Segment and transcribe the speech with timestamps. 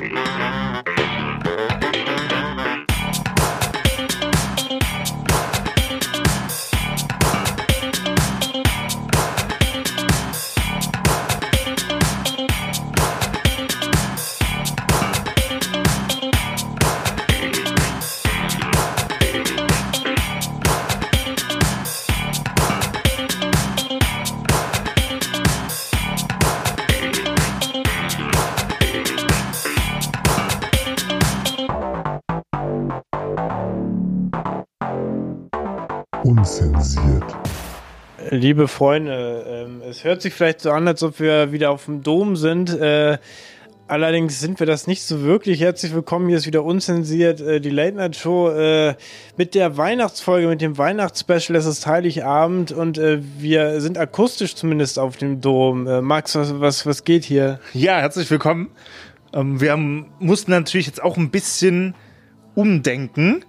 [0.00, 0.39] Unzensiert.
[38.40, 42.02] Liebe Freunde, ähm, es hört sich vielleicht so an, als ob wir wieder auf dem
[42.02, 42.70] Dom sind.
[42.70, 43.18] Äh,
[43.86, 45.60] allerdings sind wir das nicht so wirklich.
[45.60, 48.94] Herzlich willkommen, hier ist wieder unzensiert äh, die Late Night Show äh,
[49.36, 51.54] mit der Weihnachtsfolge, mit dem Weihnachtsspecial.
[51.54, 55.86] Es ist Heiligabend und äh, wir sind akustisch zumindest auf dem Dom.
[55.86, 57.60] Äh, Max, was, was, was geht hier?
[57.74, 58.70] Ja, herzlich willkommen.
[59.34, 61.94] Ähm, wir haben, mussten natürlich jetzt auch ein bisschen
[62.54, 63.44] umdenken.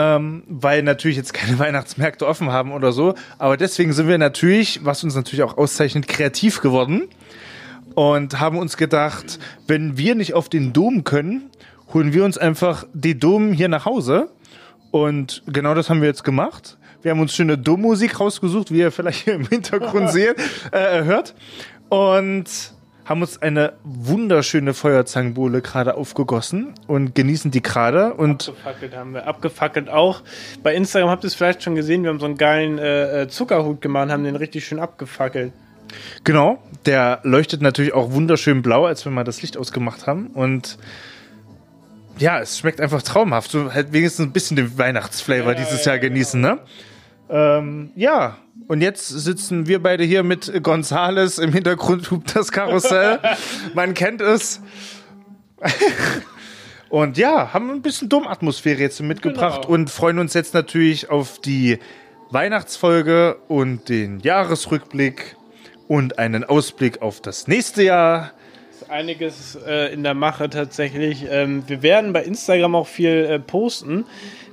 [0.00, 3.14] Ähm, weil natürlich jetzt keine Weihnachtsmärkte offen haben oder so.
[3.38, 7.08] Aber deswegen sind wir natürlich, was uns natürlich auch auszeichnet, kreativ geworden
[7.96, 11.50] und haben uns gedacht, wenn wir nicht auf den Dom können,
[11.92, 14.28] holen wir uns einfach die Dom hier nach Hause.
[14.92, 16.78] Und genau das haben wir jetzt gemacht.
[17.02, 20.36] Wir haben uns schöne Dommusik rausgesucht, wie ihr vielleicht hier im Hintergrund seht,
[20.70, 21.34] äh, hört.
[21.88, 22.46] Und
[23.08, 28.12] haben uns eine wunderschöne Feuerzangenbowle gerade aufgegossen und genießen die gerade.
[28.12, 29.26] Und Abgefackelt haben wir.
[29.26, 30.22] Abgefackelt auch.
[30.62, 33.28] Bei Instagram habt ihr es vielleicht schon gesehen, wir haben so einen geilen äh, äh,
[33.28, 35.52] Zuckerhut gemacht, haben den richtig schön abgefackelt.
[36.22, 40.26] Genau, der leuchtet natürlich auch wunderschön blau, als wir mal das Licht ausgemacht haben.
[40.28, 40.76] Und
[42.18, 43.50] ja, es schmeckt einfach traumhaft.
[43.50, 46.58] So halt wenigstens ein bisschen den Weihnachtsflavor dieses Jahr genießen, ne?
[47.30, 51.38] Ähm, ja, und jetzt sitzen wir beide hier mit Gonzales.
[51.38, 53.20] Im Hintergrund hupt das Karussell.
[53.74, 54.60] Man kennt es.
[56.88, 59.74] Und ja, haben ein bisschen Dommatmosphäre jetzt mitgebracht Genau.
[59.74, 61.78] und freuen uns jetzt natürlich auf die
[62.30, 65.36] Weihnachtsfolge und den Jahresrückblick
[65.86, 68.32] und einen Ausblick auf das nächste Jahr.
[68.88, 71.26] Ist einiges äh, in der Mache tatsächlich.
[71.30, 74.06] Ähm, wir werden bei Instagram auch viel äh, posten.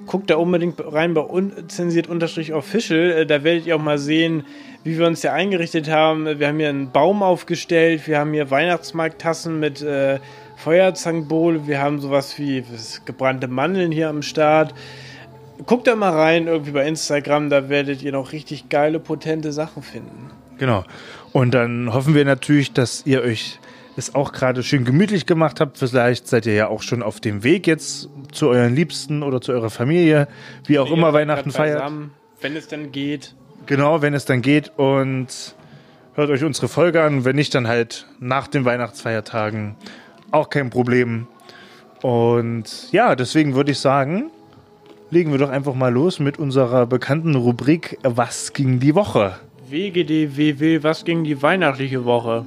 [0.08, 3.12] Guckt da unbedingt rein bei unzensiert unterstrich official.
[3.12, 4.44] Äh, da werdet ihr auch mal sehen,
[4.84, 6.38] wie wir uns hier eingerichtet haben.
[6.38, 8.08] Wir haben hier einen Baum aufgestellt.
[8.08, 10.20] Wir haben hier Weihnachtsmarkttassen mit äh,
[10.58, 11.66] Feuerzangenbowle.
[11.66, 12.66] Wir haben sowas wie
[13.06, 14.74] gebrannte Mandeln hier am Start.
[15.66, 17.50] Guckt da mal rein, irgendwie bei Instagram.
[17.50, 20.30] Da werdet ihr noch richtig geile, potente Sachen finden.
[20.58, 20.84] Genau.
[21.32, 23.60] Und dann hoffen wir natürlich, dass ihr euch
[23.98, 25.78] es auch gerade schön gemütlich gemacht habt.
[25.78, 29.52] Vielleicht seid ihr ja auch schon auf dem Weg jetzt zu euren Liebsten oder zu
[29.52, 30.28] eurer Familie,
[30.66, 31.80] wie auch immer Weihnachten feiert.
[31.80, 32.12] beisammen,
[32.42, 33.36] Wenn es dann geht.
[33.66, 35.56] Genau, wenn es dann geht und
[36.16, 37.26] hört euch unsere Folge an.
[37.26, 39.76] Wenn nicht, dann halt nach den Weihnachtsfeiertagen.
[40.32, 41.28] Auch kein Problem.
[42.02, 44.30] Und ja, deswegen würde ich sagen,
[45.10, 49.40] legen wir doch einfach mal los mit unserer bekannten Rubrik Was ging die Woche?
[49.70, 52.46] WGDWW, was ging die weihnachtliche Woche?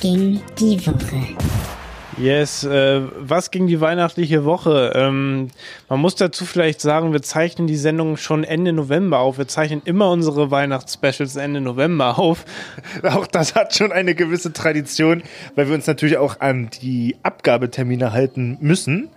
[0.00, 1.36] Ging die Woche?
[2.18, 4.92] Yes, äh, was ging die weihnachtliche Woche?
[4.96, 5.50] Ähm,
[5.88, 9.38] man muss dazu vielleicht sagen, wir zeichnen die Sendung schon Ende November auf.
[9.38, 12.44] Wir zeichnen immer unsere Weihnachtsspecials Ende November auf.
[13.04, 15.22] Auch das hat schon eine gewisse Tradition,
[15.54, 19.10] weil wir uns natürlich auch an die Abgabetermine halten müssen.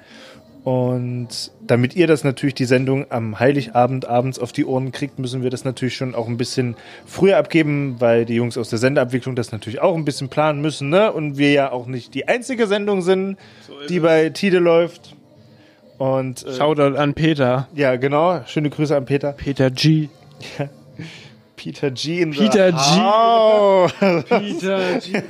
[0.64, 5.42] Und damit ihr das natürlich die Sendung am Heiligabend abends auf die Ohren kriegt, müssen
[5.42, 9.36] wir das natürlich schon auch ein bisschen früher abgeben, weil die Jungs aus der Sendeabwicklung
[9.36, 11.12] das natürlich auch ein bisschen planen müssen, ne?
[11.12, 13.38] Und wir ja auch nicht die einzige Sendung sind,
[13.90, 15.16] die bei Tide läuft.
[15.98, 17.68] Und äh, Shoutout an Peter.
[17.74, 18.42] ja, genau.
[18.46, 19.34] Schöne Grüße an Peter.
[19.34, 20.10] Peter G.
[21.62, 22.22] Peter G.
[22.22, 22.78] In the Peter G.
[22.78, 23.94] house.
[24.00, 25.22] Peter G.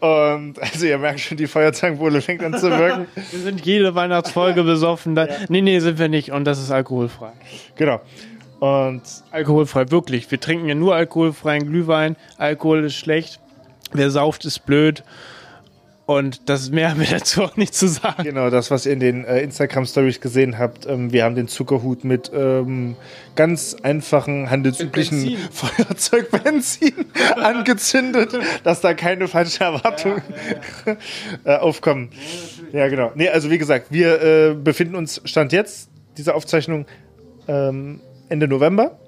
[0.00, 3.06] Und also ihr merkt schon, die Feuerzangenbowle fängt an zu wirken.
[3.30, 5.14] Wir sind jede Weihnachtsfolge besoffen.
[5.14, 6.30] Da, Nee, nee, sind wir nicht.
[6.32, 7.32] Und das ist alkoholfrei.
[7.76, 8.00] genau.
[8.60, 10.30] Und Alkoholfrei, wirklich.
[10.30, 12.16] Wir trinken ja nur alkoholfreien Glühwein.
[12.38, 13.38] Alkohol ist schlecht.
[13.92, 15.04] Wer sauft, ist blöd.
[16.08, 18.24] Und das mehr haben wir dazu auch nicht zu sagen.
[18.24, 22.02] genau, das, was ihr in den äh, Instagram-Stories gesehen habt, ähm, wir haben den Zuckerhut
[22.02, 22.96] mit ähm,
[23.36, 25.38] ganz einfachen, handelsüblichen Benzin.
[25.52, 26.94] Feuerzeugbenzin
[27.36, 28.30] angezündet,
[28.64, 30.22] dass da keine falsche Erwartung
[31.44, 32.08] äh, aufkommen.
[32.72, 33.12] Ja, genau.
[33.14, 36.86] Nee, also wie gesagt, wir äh, befinden uns, Stand jetzt, dieser Aufzeichnung,
[37.48, 38.00] ähm,
[38.30, 38.98] Ende November.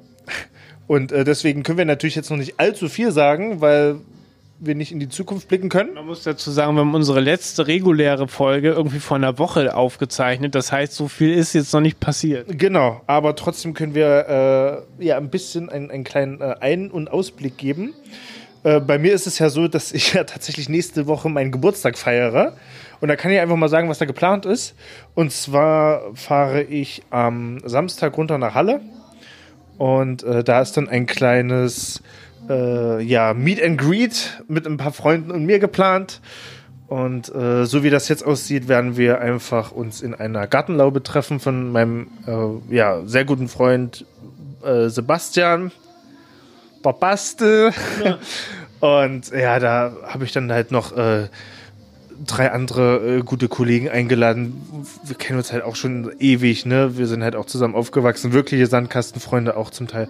[0.87, 4.01] Und äh, deswegen können wir natürlich jetzt noch nicht allzu viel sagen, weil
[4.61, 5.95] wir nicht in die Zukunft blicken können.
[5.95, 10.55] Man muss dazu sagen, wir haben unsere letzte reguläre Folge irgendwie vor einer Woche aufgezeichnet.
[10.55, 12.47] Das heißt, so viel ist jetzt noch nicht passiert.
[12.59, 17.11] Genau, aber trotzdem können wir äh, ja ein bisschen einen, einen kleinen äh, Ein- und
[17.11, 17.95] Ausblick geben.
[18.63, 21.97] Äh, bei mir ist es ja so, dass ich ja tatsächlich nächste Woche meinen Geburtstag
[21.97, 22.57] feiere.
[23.01, 24.75] Und da kann ich einfach mal sagen, was da geplant ist.
[25.15, 28.83] Und zwar fahre ich am Samstag runter nach Halle.
[29.79, 32.03] Und äh, da ist dann ein kleines
[32.49, 36.21] äh, ja, Meet and Greet mit ein paar Freunden und mir geplant.
[36.89, 41.39] Und äh, so wie das jetzt aussieht, werden wir einfach uns in einer Gartenlaube treffen
[41.39, 44.05] von meinem äh, ja, sehr guten Freund
[44.65, 45.71] äh, Sebastian.
[46.83, 47.73] Babastel.
[48.81, 51.29] Und ja, da habe ich dann halt noch äh,
[52.27, 54.63] drei andere äh, gute Kollegen eingeladen.
[55.05, 56.97] Wir kennen uns halt auch schon ewig, ne?
[56.97, 60.09] Wir sind halt auch zusammen aufgewachsen, wirkliche Sandkastenfreunde auch zum Teil.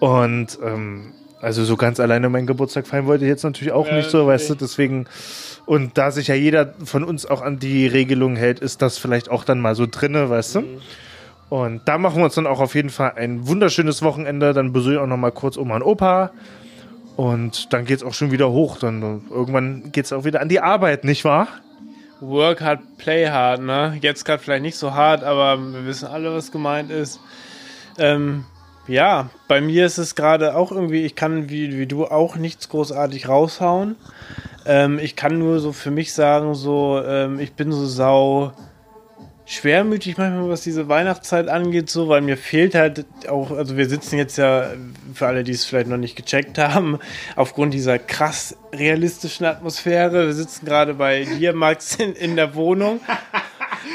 [0.00, 3.96] Und ähm, also so ganz alleine meinen Geburtstag feiern wollte ich jetzt natürlich auch Ja,
[3.96, 5.06] nicht so, weißt du, deswegen.
[5.66, 9.30] Und da sich ja jeder von uns auch an die Regelung hält, ist das vielleicht
[9.30, 10.64] auch dann mal so drinne, weißt du?
[11.48, 14.52] Und da machen wir uns dann auch auf jeden Fall ein wunderschönes Wochenende.
[14.52, 16.30] Dann besuche ich auch noch mal kurz Oma und Opa.
[17.16, 18.78] Und dann geht's auch schon wieder hoch.
[18.78, 21.48] Dann irgendwann geht's auch wieder an die Arbeit, nicht wahr?
[22.20, 23.98] Work hard, play hard, ne?
[24.00, 27.18] Jetzt gerade vielleicht nicht so hart, aber wir wissen alle, was gemeint ist.
[27.98, 28.44] Ähm,
[28.90, 32.68] ja, bei mir ist es gerade auch irgendwie, ich kann wie, wie du auch nichts
[32.68, 33.94] großartig raushauen.
[34.66, 38.52] Ähm, ich kann nur so für mich sagen, so, ähm, ich bin so sau
[39.46, 44.16] schwermütig manchmal, was diese Weihnachtszeit angeht, so, weil mir fehlt halt auch, also wir sitzen
[44.16, 44.70] jetzt ja,
[45.14, 46.98] für alle, die es vielleicht noch nicht gecheckt haben,
[47.36, 50.26] aufgrund dieser krass realistischen Atmosphäre.
[50.26, 53.00] Wir sitzen gerade bei dir, Max, in, in der Wohnung.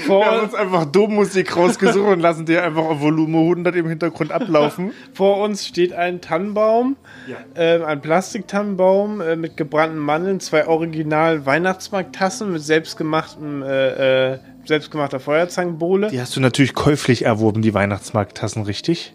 [0.06, 3.88] Vor, Wir haben uns einfach Dommusik rausgesucht und lassen dir einfach auf Volumen 100 im
[3.88, 4.92] Hintergrund ablaufen.
[5.14, 6.96] vor uns steht ein Tannenbaum,
[7.28, 7.38] Ja.
[7.56, 15.20] ähm, ein Plastiktannenbaum äh, mit gebrannten Mandeln, zwei original Weihnachtsmarkttassen mit selbstgemachtem, äh, äh, selbstgemachter
[15.20, 16.10] Feuerzangenbowle.
[16.10, 19.14] Die hast du natürlich käuflich erworben, die Weihnachtsmarkttassen, richtig?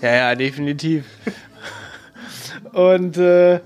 [0.00, 1.04] Ja, ja, definitiv.
[2.72, 3.60] Und äh,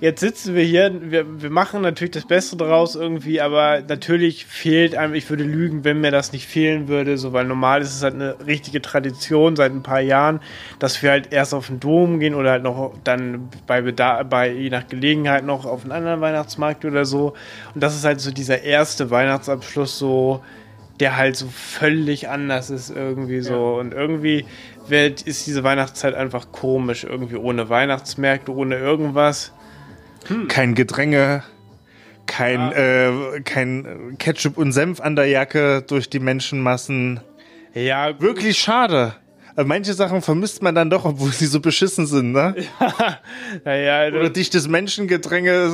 [0.00, 4.94] jetzt sitzen wir hier, wir, wir machen natürlich das Beste draus irgendwie, aber natürlich fehlt
[4.94, 8.02] einem, ich würde lügen, wenn mir das nicht fehlen würde, so, weil normal ist es
[8.02, 10.40] halt eine richtige Tradition seit ein paar Jahren,
[10.78, 14.50] dass wir halt erst auf den Dom gehen oder halt noch dann bei Bedarf, bei
[14.50, 17.34] je nach Gelegenheit noch auf einen anderen Weihnachtsmarkt oder so.
[17.74, 20.42] Und das ist halt so dieser erste Weihnachtsabschluss so,
[20.98, 23.76] der halt so völlig anders ist irgendwie so.
[23.78, 24.44] Und irgendwie
[24.86, 29.52] wird, ist diese Weihnachtszeit einfach komisch, irgendwie ohne Weihnachtsmärkte, ohne irgendwas.
[30.48, 31.42] Kein Gedränge,
[32.26, 37.20] kein, äh, kein Ketchup und Senf an der Jacke durch die Menschenmassen.
[37.74, 38.20] Ja.
[38.20, 39.14] Wirklich schade.
[39.56, 42.54] Aber Manche Sachen vermisst man dann doch, obwohl sie so beschissen sind, ne?
[43.64, 45.70] Naja, Oder dichtes Menschengedränge.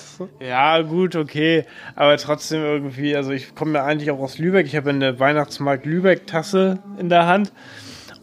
[0.40, 1.64] ja, gut, okay.
[1.96, 4.66] Aber trotzdem irgendwie, also ich komme ja eigentlich auch aus Lübeck.
[4.66, 7.52] Ich habe eine Weihnachtsmarkt Lübeck-Tasse in der Hand.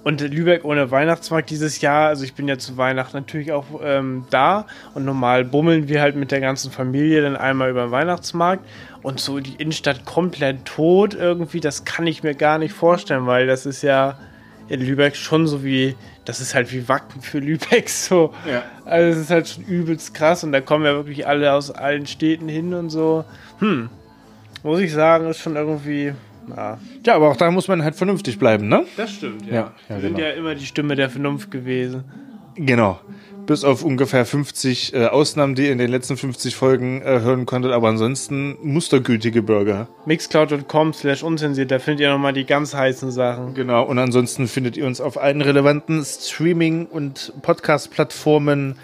[0.03, 4.25] Und Lübeck ohne Weihnachtsmarkt dieses Jahr, also ich bin ja zu Weihnachten natürlich auch ähm,
[4.29, 8.65] da und normal bummeln wir halt mit der ganzen Familie dann einmal über den Weihnachtsmarkt
[9.01, 13.47] und so die Innenstadt komplett tot irgendwie, das kann ich mir gar nicht vorstellen, weil
[13.47, 14.17] das ist ja
[14.67, 15.95] in Lübeck schon so wie,
[16.25, 18.33] das ist halt wie Wacken für Lübeck so.
[18.45, 18.63] Ja.
[18.85, 22.07] Also es ist halt schon übelst krass und da kommen ja wirklich alle aus allen
[22.07, 23.23] Städten hin und so.
[23.59, 23.89] Hm,
[24.63, 26.13] muss ich sagen, ist schon irgendwie,
[26.49, 28.85] ja, Ja, aber auch da muss man halt vernünftig bleiben, ne?
[28.97, 29.53] das stimmt, ja.
[29.53, 30.27] Ja, ja, Wir sind genau.
[30.27, 32.03] ja immer die Stimme der Vernunft gewesen.
[32.55, 32.99] Genau.
[33.45, 37.45] Bis auf ungefähr 50 äh, Ausnahmen, die ihr in den letzten 50 Folgen äh, hören
[37.45, 39.89] konntet, aber ansonsten mustergültige Bürger.
[40.05, 43.53] Mixcloud.com slash unzensiert, da findet ihr nochmal die ganz heißen Sachen.
[43.53, 48.75] Genau, und ansonsten findet ihr uns auf allen relevanten Streaming- und Podcast-Plattformen.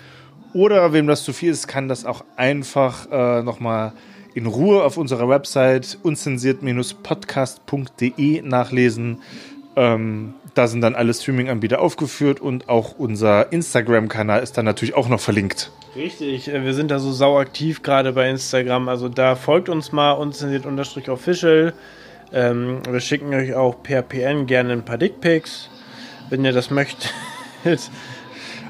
[0.53, 3.93] Oder wem das zu viel ist, kann das auch einfach äh, nochmal
[4.39, 9.21] in Ruhe auf unserer Website unzensiert-podcast.de nachlesen.
[9.75, 15.09] Ähm, da sind dann alle Streaming-Anbieter aufgeführt und auch unser Instagram-Kanal ist dann natürlich auch
[15.09, 15.73] noch verlinkt.
[15.93, 19.91] Richtig, äh, wir sind da so sau aktiv gerade bei Instagram, also da folgt uns
[19.91, 21.73] mal, unzensiert-official.
[22.31, 25.69] Ähm, wir schicken euch auch per PN gerne ein paar Dickpics,
[26.29, 27.13] wenn ihr das möchtet.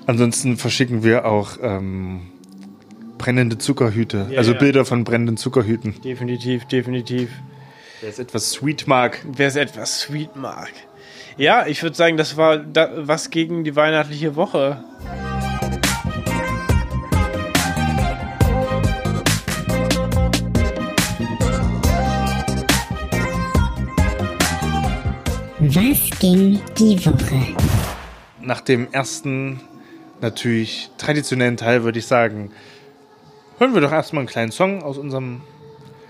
[0.08, 2.22] Ansonsten verschicken wir auch ähm,
[3.20, 4.58] brennende Zuckerhüte, Ja, also ja.
[4.58, 6.02] Bilder von brennenden Zuckerhüten.
[6.02, 7.30] definitiv, definitiv.
[8.02, 9.24] Wer es etwas sweet mag.
[9.32, 10.72] Wer es etwas sweet mag.
[11.38, 14.84] Ja, ich würde sagen, das war da, was gegen die weihnachtliche Woche.
[25.60, 27.56] Was ging die Woche?
[28.42, 29.60] nach dem ersten,
[30.22, 32.52] natürlich traditionellen Teil würde ich sagen,
[33.60, 35.42] hören wir doch erstmal einen kleinen Song aus unserem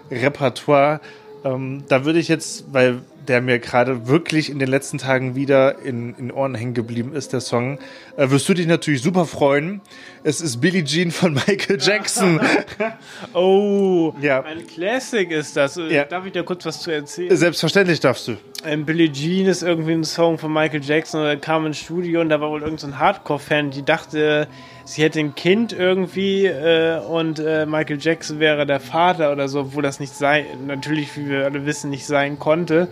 [0.10, 1.02] Repertoire.
[1.44, 5.80] Ähm, da würde ich jetzt, weil der mir gerade wirklich in den letzten Tagen wieder
[5.80, 7.78] in, in Ohren hängen geblieben ist, der Song,
[8.18, 9.82] äh, wirst du dich natürlich super freuen.
[10.24, 12.42] Es ist Billie Jean von Michael Jackson.
[13.34, 14.42] Oh, Ja.
[14.44, 15.78] ein Classic ist das.
[15.78, 16.04] Äh, Ja.
[16.06, 17.36] Darf ich da kurz was zu erzählen?
[17.36, 18.38] Selbstverständlich darfst du.
[18.66, 22.30] Ähm, Billie Jean ist irgendwie ein Song von Michael Jackson er kam ins Studio und
[22.30, 24.48] da war wohl irgendein so Hardcore-Fan, die dachte,
[24.90, 29.62] sie hätte ein Kind irgendwie äh, und äh, Michael Jackson wäre der Vater oder so,
[29.62, 32.88] obwohl das nicht sein, natürlich, wie wir alle wissen, nicht sein konnte.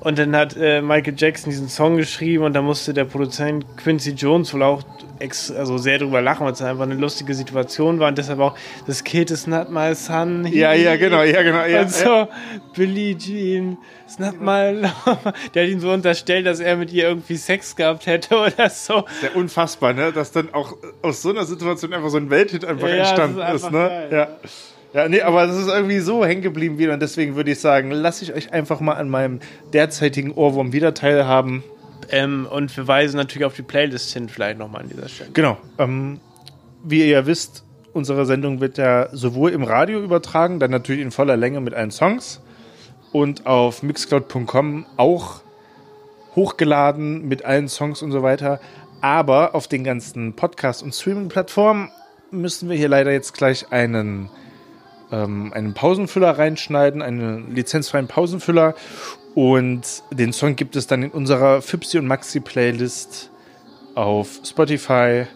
[0.00, 4.10] Und dann hat äh, Michael Jackson diesen Song geschrieben und da musste der Produzent Quincy
[4.12, 4.82] Jones wohl auch
[5.18, 8.56] ex also sehr drüber lachen, weil es einfach eine lustige Situation war und deshalb auch
[8.86, 10.46] das Kid is not my son.
[10.46, 11.64] Ja, ja, genau, ja, genau.
[11.64, 12.28] Ja, und so,
[12.76, 13.76] Billie Jean,
[14.06, 15.34] it's not my love.
[15.54, 19.04] Der hat ihm so unterstellt, dass er mit ihr irgendwie Sex gehabt hätte oder so.
[19.20, 20.12] Sehr unfassbar, ne?
[20.12, 23.64] Dass dann auch aus so einer Situation einfach so ein Welthit einfach Ja, entstanden ist
[23.64, 23.78] ist, ne?
[23.78, 24.08] geil.
[24.12, 24.28] Ja.
[24.94, 27.90] Ja, nee, aber das ist irgendwie so hängen geblieben wieder und deswegen würde ich sagen,
[27.90, 29.40] lasse ich euch einfach mal an meinem
[29.72, 31.62] derzeitigen Ohrwurm wieder teilhaben.
[32.10, 35.30] Ähm, und wir weisen natürlich auf die Playlist hin, vielleicht nochmal an dieser Stelle.
[35.34, 35.58] Genau.
[35.78, 36.20] Ähm,
[36.82, 41.10] wie ihr ja wisst, unsere Sendung wird ja sowohl im Radio übertragen, dann natürlich in
[41.10, 42.40] voller Länge mit allen Songs
[43.12, 45.42] und auf mixcloud.com auch
[46.34, 48.60] hochgeladen mit allen Songs und so weiter.
[49.00, 51.90] Aber auf den ganzen Podcast- und Streaming-Plattformen
[52.30, 54.28] müssen wir hier leider jetzt gleich einen,
[55.12, 58.74] ähm, einen Pausenfüller reinschneiden, einen lizenzfreien Pausenfüller.
[59.34, 63.30] Und den Song gibt es dann in unserer Fipsi und Maxi-Playlist
[63.94, 65.26] auf Spotify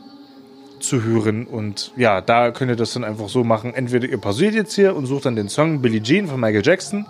[0.81, 1.47] zu hören.
[1.47, 3.75] Und ja, da könnt ihr das dann einfach so machen.
[3.75, 7.07] Entweder ihr pausiert jetzt hier und sucht dann den Song Billie Jean von Michael Jackson.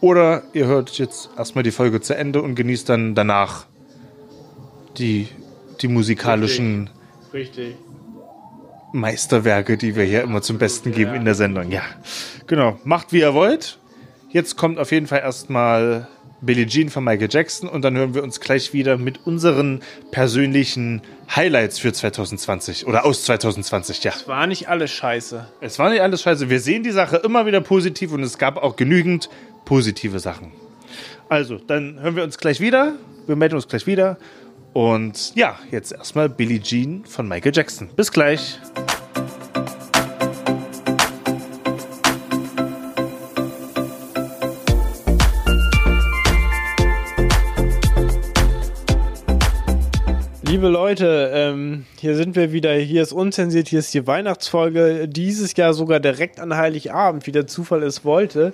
[0.00, 3.66] Oder ihr hört jetzt erstmal die Folge zu Ende und genießt dann danach
[4.96, 5.28] die,
[5.82, 6.88] die musikalischen
[7.32, 7.76] Richtig.
[8.92, 11.70] Meisterwerke, die wir hier immer zum Besten geben in der Sendung.
[11.70, 11.82] Ja,
[12.46, 12.78] genau.
[12.84, 13.78] Macht wie ihr wollt.
[14.30, 16.08] Jetzt kommt auf jeden Fall erstmal
[16.40, 19.80] Billie Jean von Michael Jackson und dann hören wir uns gleich wieder mit unseren
[20.10, 21.02] persönlichen
[21.34, 24.02] Highlights für 2020 oder aus 2020.
[24.04, 25.46] Ja, War nicht alles scheiße.
[25.60, 26.48] es war nicht alles scheiße.
[26.48, 29.28] Wir sehen die Sache immer wieder positiv und es gab auch genügend
[29.64, 30.52] positive Sachen.
[31.28, 32.94] Also, dann hören wir uns gleich wieder.
[33.26, 34.16] Wir melden uns gleich wieder.
[34.72, 37.88] Und ja, jetzt erstmal Billie Jean von Michael Jackson.
[37.96, 38.58] Bis gleich.
[50.50, 52.72] Liebe Leute, ähm, hier sind wir wieder.
[52.74, 55.06] Hier ist unzensiert, hier ist die Weihnachtsfolge.
[55.06, 58.52] Dieses Jahr sogar direkt an Heiligabend, wie der Zufall es wollte.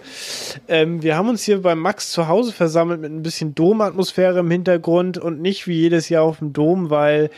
[0.69, 4.51] Ähm, wir haben uns hier bei Max zu Hause versammelt mit ein bisschen Domatmosphäre im
[4.51, 7.31] Hintergrund und nicht wie jedes Jahr auf dem Dom, weil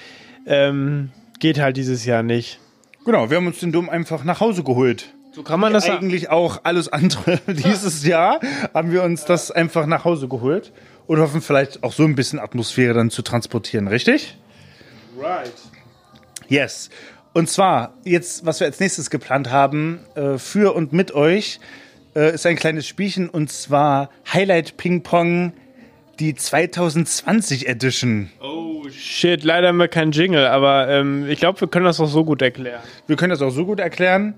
[0.44, 2.58] ähm, geht halt dieses Jahr nicht.
[3.04, 5.14] Genau, wir haben uns den Dom einfach nach Hause geholt.
[5.30, 5.88] So kann man das.
[5.88, 8.40] Eigentlich auch alles andere dieses Jahr
[8.74, 10.72] haben wir uns das einfach nach Hause geholt
[11.06, 14.36] und hoffen vielleicht auch so ein bisschen Atmosphäre dann zu transportieren, richtig?
[15.18, 15.52] Right.
[16.48, 16.90] Yes.
[17.34, 21.60] Und zwar, jetzt, was wir als nächstes geplant haben, äh, für und mit euch,
[22.14, 25.52] äh, ist ein kleines Spielchen und zwar Highlight Ping Pong,
[26.20, 28.30] die 2020 Edition.
[28.40, 32.08] Oh shit, leider haben wir keinen Jingle, aber ähm, ich glaube, wir können das auch
[32.08, 32.80] so gut erklären.
[33.06, 34.34] Wir können das auch so gut erklären.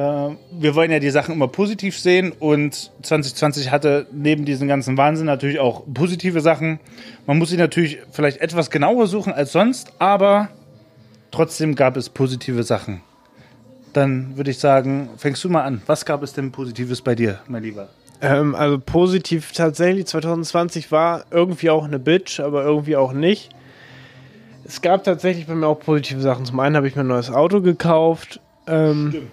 [0.00, 4.96] Äh, wir wollen ja die Sachen immer positiv sehen und 2020 hatte neben diesem ganzen
[4.96, 6.80] Wahnsinn natürlich auch positive Sachen.
[7.26, 10.48] Man muss sie natürlich vielleicht etwas genauer suchen als sonst, aber
[11.30, 13.02] trotzdem gab es positive Sachen.
[13.92, 15.82] Dann würde ich sagen, fängst du mal an.
[15.86, 17.88] Was gab es denn Positives bei dir, mein Lieber?
[18.22, 23.50] Ähm, also positiv tatsächlich, 2020 war irgendwie auch eine Bitch, aber irgendwie auch nicht.
[24.64, 26.46] Es gab tatsächlich bei mir auch positive Sachen.
[26.46, 28.40] Zum einen habe ich mir ein neues Auto gekauft.
[28.66, 29.30] Ähm,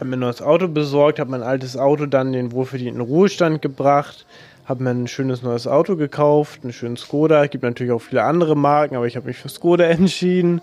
[0.00, 4.26] habe mir ein neues Auto besorgt, habe mein altes Auto dann den wohlverdienten Ruhestand gebracht,
[4.64, 7.44] habe mir ein schönes neues Auto gekauft, einen schönen Skoda.
[7.44, 10.60] Es gibt natürlich auch viele andere Marken, aber ich habe mich für Skoda entschieden.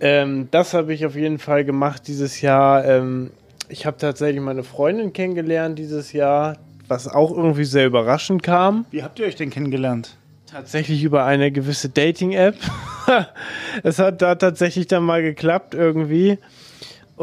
[0.00, 2.84] Ähm, das habe ich auf jeden Fall gemacht dieses Jahr.
[2.84, 3.30] Ähm,
[3.68, 6.56] ich habe tatsächlich meine Freundin kennengelernt dieses Jahr,
[6.88, 8.84] was auch irgendwie sehr überraschend kam.
[8.90, 10.16] Wie habt ihr euch denn kennengelernt?
[10.46, 12.56] Tatsächlich über eine gewisse Dating-App.
[13.82, 16.38] es hat da tatsächlich dann mal geklappt irgendwie.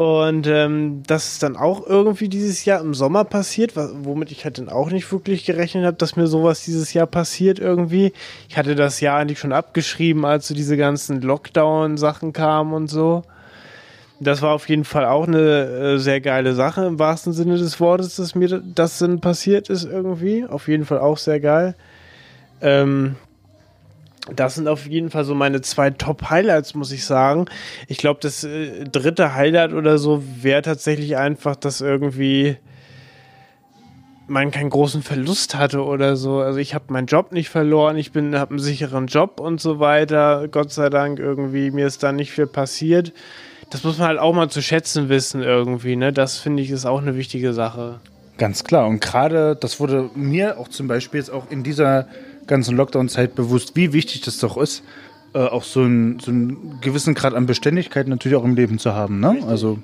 [0.00, 4.56] Und ähm, das ist dann auch irgendwie dieses Jahr im Sommer passiert, womit ich halt
[4.56, 8.14] dann auch nicht wirklich gerechnet habe, dass mir sowas dieses Jahr passiert irgendwie.
[8.48, 13.24] Ich hatte das Jahr eigentlich schon abgeschrieben, als so diese ganzen Lockdown-Sachen kamen und so.
[14.20, 17.78] Das war auf jeden Fall auch eine äh, sehr geile Sache im wahrsten Sinne des
[17.78, 20.46] Wortes, dass mir das dann passiert ist irgendwie.
[20.46, 21.74] Auf jeden Fall auch sehr geil.
[22.62, 23.16] Ähm,
[24.36, 27.46] Das sind auf jeden Fall so meine zwei Top-Highlights, muss ich sagen.
[27.88, 32.56] Ich glaube, das äh, dritte Highlight oder so wäre tatsächlich einfach, dass irgendwie
[34.30, 36.38] man keinen großen Verlust hatte oder so.
[36.38, 39.80] Also ich habe meinen Job nicht verloren, ich bin habe einen sicheren Job und so
[39.80, 40.46] weiter.
[40.48, 43.12] Gott sei Dank irgendwie mir ist da nicht viel passiert.
[43.70, 46.12] Das muss man halt auch mal zu schätzen wissen irgendwie, ne?
[46.12, 48.00] Das finde ich ist auch eine wichtige Sache.
[48.38, 48.86] Ganz klar.
[48.86, 52.06] Und gerade, das wurde mir auch zum Beispiel jetzt auch in dieser
[52.50, 54.82] ganzen Lockdown-Zeit bewusst, wie wichtig das doch ist,
[55.32, 58.92] äh, auch so, ein, so einen gewissen Grad an Beständigkeit natürlich auch im Leben zu
[58.92, 59.20] haben.
[59.20, 59.42] Ne?
[59.46, 59.78] Also,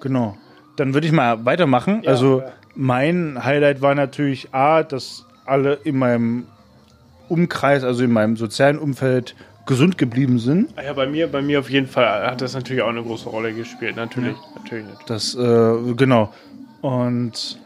[0.00, 0.36] genau.
[0.76, 2.02] Dann würde ich mal weitermachen.
[2.02, 2.52] Ja, also, ja.
[2.74, 6.46] mein Highlight war natürlich A, dass alle in meinem
[7.28, 9.34] Umkreis, also in meinem sozialen Umfeld,
[9.66, 10.72] gesund geblieben sind.
[10.74, 13.28] Ah Ja, bei mir, bei mir auf jeden Fall hat das natürlich auch eine große
[13.28, 13.94] Rolle gespielt.
[13.94, 14.84] Natürlich, natürlich.
[14.84, 15.06] natürlich.
[15.06, 16.32] Das, äh, genau.
[16.80, 17.58] Und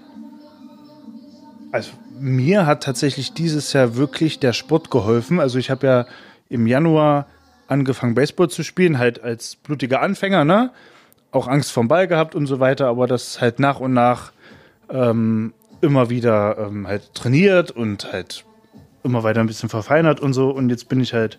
[1.72, 5.40] also mir hat tatsächlich dieses Jahr wirklich der Sport geholfen.
[5.40, 6.06] Also ich habe ja
[6.48, 7.26] im Januar
[7.66, 10.70] angefangen, Baseball zu spielen, halt als blutiger Anfänger, ne?
[11.30, 14.32] Auch Angst vom Ball gehabt und so weiter, aber das halt nach und nach
[14.90, 18.44] ähm, immer wieder ähm, halt trainiert und halt
[19.02, 20.50] immer weiter ein bisschen verfeinert und so.
[20.50, 21.38] Und jetzt bin ich halt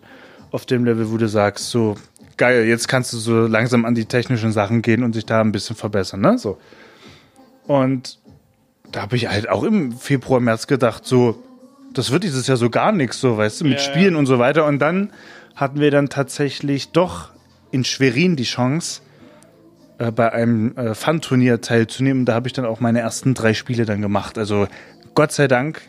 [0.51, 1.95] auf dem Level, wo du sagst, so
[2.37, 5.51] geil, jetzt kannst du so langsam an die technischen Sachen gehen und sich da ein
[5.51, 6.37] bisschen verbessern, ne?
[6.37, 6.57] So.
[7.67, 8.19] Und
[8.95, 11.43] da habe ich halt auch im Februar, März gedacht, so,
[11.93, 14.19] das wird dieses Jahr so gar nichts, so, weißt du, mit Ja, Spielen ja.
[14.19, 14.65] und so weiter.
[14.65, 15.11] Und dann
[15.53, 17.29] hatten wir dann tatsächlich doch
[17.71, 19.01] in Schwerin die Chance,
[19.97, 22.23] äh, bei einem äh, Fun-Turnier teilzunehmen.
[22.23, 24.37] Da habe ich dann auch meine ersten drei Spiele dann gemacht.
[24.37, 24.67] Also
[25.13, 25.81] Gott sei Dank.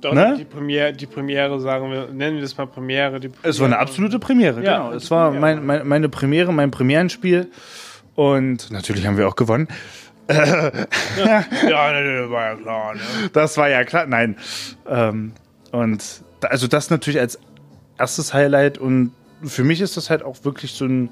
[0.00, 0.36] Doch, Ne?
[0.38, 3.12] die, Premiere, die Premiere, sagen wir, nennen wir das mal Premiere.
[3.20, 4.92] Premiere Es war eine absolute Premiere, Ja, genau.
[4.96, 5.56] Es war Premiere.
[5.56, 7.48] mein, mein, meine Premiere, mein Premierenspiel.
[8.14, 9.68] Und natürlich haben wir auch gewonnen.
[10.28, 12.94] Ja, ne, war ja klar.
[12.94, 13.00] Ne?
[13.32, 14.06] Das war ja klar.
[14.06, 14.36] Nein.
[14.88, 15.32] Ähm,
[15.72, 17.38] und da, also das natürlich als
[17.98, 19.12] erstes Highlight und
[19.42, 21.10] für mich ist das halt auch wirklich so ein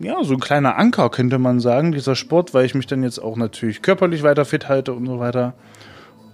[0.00, 3.18] ja, so ein kleiner Anker, könnte man sagen, dieser Sport, weil ich mich dann jetzt
[3.18, 5.54] auch natürlich körperlich weiter fit halte und so weiter.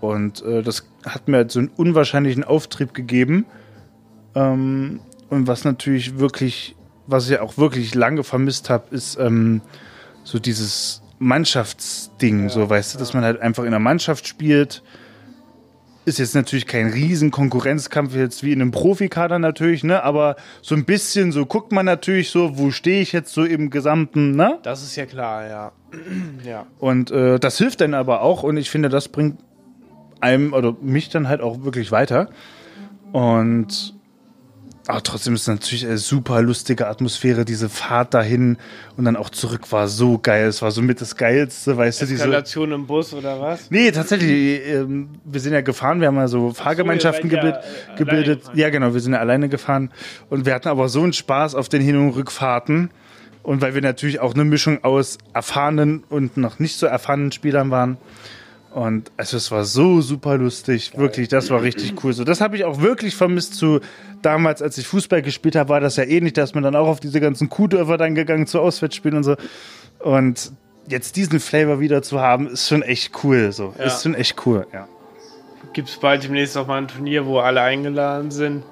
[0.00, 3.46] Und äh, das hat mir halt so einen unwahrscheinlichen Auftrieb gegeben.
[4.34, 9.62] Ähm, und was natürlich wirklich, was ich auch wirklich lange vermisst habe, ist ähm,
[10.24, 14.82] so dieses Mannschaftsding, so weißt du, dass man halt einfach in einer Mannschaft spielt.
[16.06, 20.02] Ist jetzt natürlich kein riesen Konkurrenzkampf jetzt wie in einem Profikader natürlich, ne?
[20.02, 23.70] Aber so ein bisschen so guckt man natürlich so, wo stehe ich jetzt so im
[23.70, 24.58] Gesamten, ne?
[24.62, 25.72] Das ist ja klar, ja.
[26.44, 26.66] ja.
[26.78, 29.38] Und äh, das hilft dann aber auch und ich finde, das bringt
[30.20, 32.28] einem oder mich dann halt auch wirklich weiter.
[33.12, 33.93] Und
[34.86, 38.58] aber trotzdem ist es natürlich eine super lustige Atmosphäre, diese Fahrt dahin
[38.96, 40.48] und dann auch zurück war so geil.
[40.48, 42.24] Es war so mit das Geilste, weißt du, diese.
[42.24, 43.70] Eskalation im Bus oder was?
[43.70, 47.50] Nee, tatsächlich, ähm, wir sind ja gefahren, wir haben ja so Fahrgemeinschaften ihr seid ja,
[47.50, 48.42] gebild, äh, gebildet.
[48.54, 49.90] Ja, genau, wir sind ja alleine gefahren
[50.28, 52.90] und wir hatten aber so einen Spaß auf den Hin- und Rückfahrten.
[53.42, 57.70] Und weil wir natürlich auch eine Mischung aus erfahrenen und noch nicht so erfahrenen Spielern
[57.70, 57.98] waren.
[58.74, 62.12] Und also es war so super lustig, wirklich, das war richtig cool.
[62.12, 63.78] So, das habe ich auch wirklich vermisst zu
[64.20, 66.88] damals, als ich Fußball gespielt habe, war das ja ähnlich, da ist man dann auch
[66.88, 69.36] auf diese ganzen Kuhdörfer dann gegangen zu Auswärtsspielen und so.
[70.00, 70.50] Und
[70.88, 73.52] jetzt diesen Flavor wieder zu haben, ist schon echt cool.
[73.52, 73.84] So, Ja.
[73.84, 74.66] ist schon echt cool.
[74.72, 74.88] Ja.
[75.72, 78.64] Gibt es bald demnächst auch mal ein Turnier, wo alle eingeladen sind?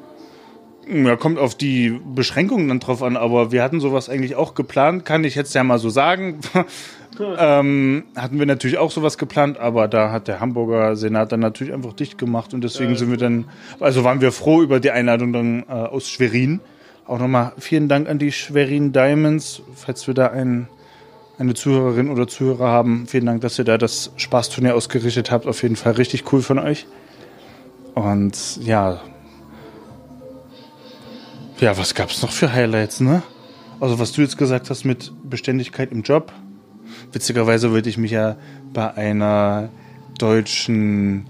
[0.88, 5.04] Ja, kommt auf die Beschränkungen dann drauf an, aber wir hatten sowas eigentlich auch geplant,
[5.04, 6.40] kann ich jetzt ja mal so sagen.
[7.38, 11.72] ähm, hatten wir natürlich auch sowas geplant, aber da hat der Hamburger Senat dann natürlich
[11.72, 13.46] einfach dicht gemacht und deswegen sind wir dann,
[13.78, 16.60] also waren wir froh über die Einladung dann äh, aus Schwerin.
[17.06, 20.68] Auch nochmal vielen Dank an die Schwerin Diamonds, falls wir da ein,
[21.38, 23.06] eine Zuhörerin oder Zuhörer haben.
[23.06, 25.46] Vielen Dank, dass ihr da das Spaßturnier ausgerichtet habt.
[25.46, 26.86] Auf jeden Fall richtig cool von euch.
[27.94, 29.00] Und ja,
[31.62, 33.22] ja, was gab's noch für Highlights, ne?
[33.78, 36.32] Also was du jetzt gesagt hast mit Beständigkeit im Job.
[37.12, 38.36] Witzigerweise wollte ich mich ja
[38.72, 39.68] bei einer
[40.18, 41.26] deutschen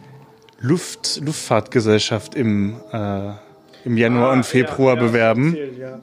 [0.58, 3.32] Luft, Luftfahrtgesellschaft im, äh,
[3.84, 5.48] im Januar und Februar bewerben.
[5.48, 6.00] erzählt, ja.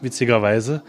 [0.00, 0.82] Witzigerweise.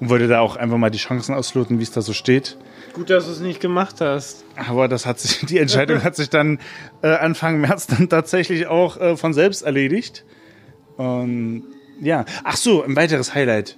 [0.00, 2.56] Und wollte da auch einfach mal die Chancen ausloten, wie es da so steht.
[2.94, 4.44] Gut, dass du es nicht gemacht hast.
[4.56, 6.58] Aber das hat sich, die Entscheidung hat sich dann
[7.02, 10.24] äh, Anfang März dann tatsächlich auch äh, von selbst erledigt.
[10.96, 11.64] Und
[12.00, 12.24] ja.
[12.44, 13.76] Ach so, ein weiteres Highlight.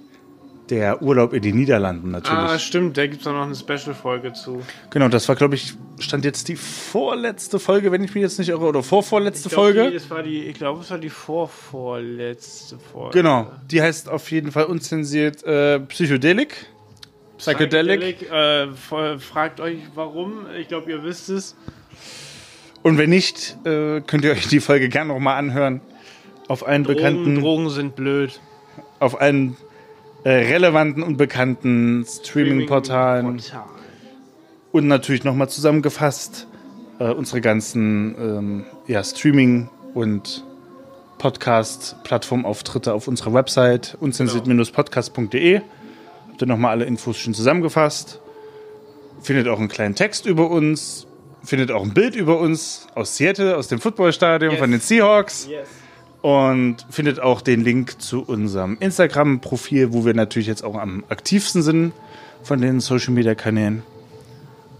[0.69, 2.39] Der Urlaub in den Niederlanden natürlich.
[2.39, 4.61] Ah, stimmt, da gibt es auch noch eine Special-Folge zu.
[4.89, 8.47] genau, das war, glaube ich, stand jetzt die vorletzte Folge, wenn ich mich jetzt nicht
[8.47, 9.89] irre, oder vorvorletzte Ich glaub, Folge.
[9.89, 13.17] Die, es war die, ich glaube, es war die vorvorletzte Folge.
[13.17, 16.67] Genau, die heißt auf jeden Fall unzensiert äh, Psychedelic.
[17.37, 18.31] Psychedelic.
[18.31, 18.67] Äh,
[19.19, 20.45] fragt euch warum.
[20.57, 21.55] Ich glaube, ihr wisst es.
[22.83, 25.81] Und wenn nicht, äh, könnt ihr euch die Folge gerne nochmal anhören.
[26.51, 28.39] Auf allen Drogen, bekannten, Drogen sind blöd.
[28.99, 29.55] auf allen
[30.23, 33.63] äh, relevanten und bekannten Streaming-Portalen Portal.
[34.71, 36.47] und natürlich nochmal zusammengefasst
[36.99, 40.43] äh, unsere ganzen ähm, ja, Streaming- und
[41.17, 45.61] Podcast-Plattformauftritte auf unserer Website unzensiert-podcast.de.
[46.29, 48.19] Habt ihr nochmal alle Infos schon zusammengefasst.
[49.21, 51.07] Findet auch einen kleinen Text über uns.
[51.43, 54.59] Findet auch ein Bild über uns aus Seattle, aus dem Footballstadion Yes.
[54.59, 55.47] von den Seahawks.
[55.49, 55.67] Yes.
[56.21, 61.63] Und findet auch den Link zu unserem Instagram-Profil, wo wir natürlich jetzt auch am aktivsten
[61.63, 61.93] sind
[62.43, 63.81] von den Social-Media-Kanälen.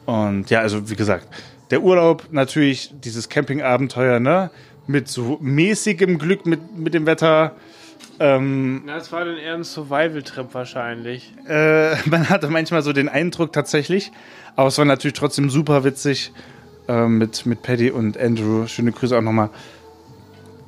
[0.06, 1.27] Und ja, also wie gesagt,
[1.71, 4.51] der Urlaub natürlich, dieses Camping-Abenteuer, ne?
[4.88, 7.56] Mit so mäßigem Glück mit, mit dem Wetter.
[8.19, 11.34] Ähm, das war dann eher ein Survival-Trip wahrscheinlich.
[11.47, 14.12] äh, man hatte manchmal so den Eindruck tatsächlich.
[14.56, 16.34] Aber es war natürlich trotzdem super witzig
[16.88, 18.67] äh, mit, mit Paddy und Andrew.
[18.67, 19.49] Schöne Grüße auch nochmal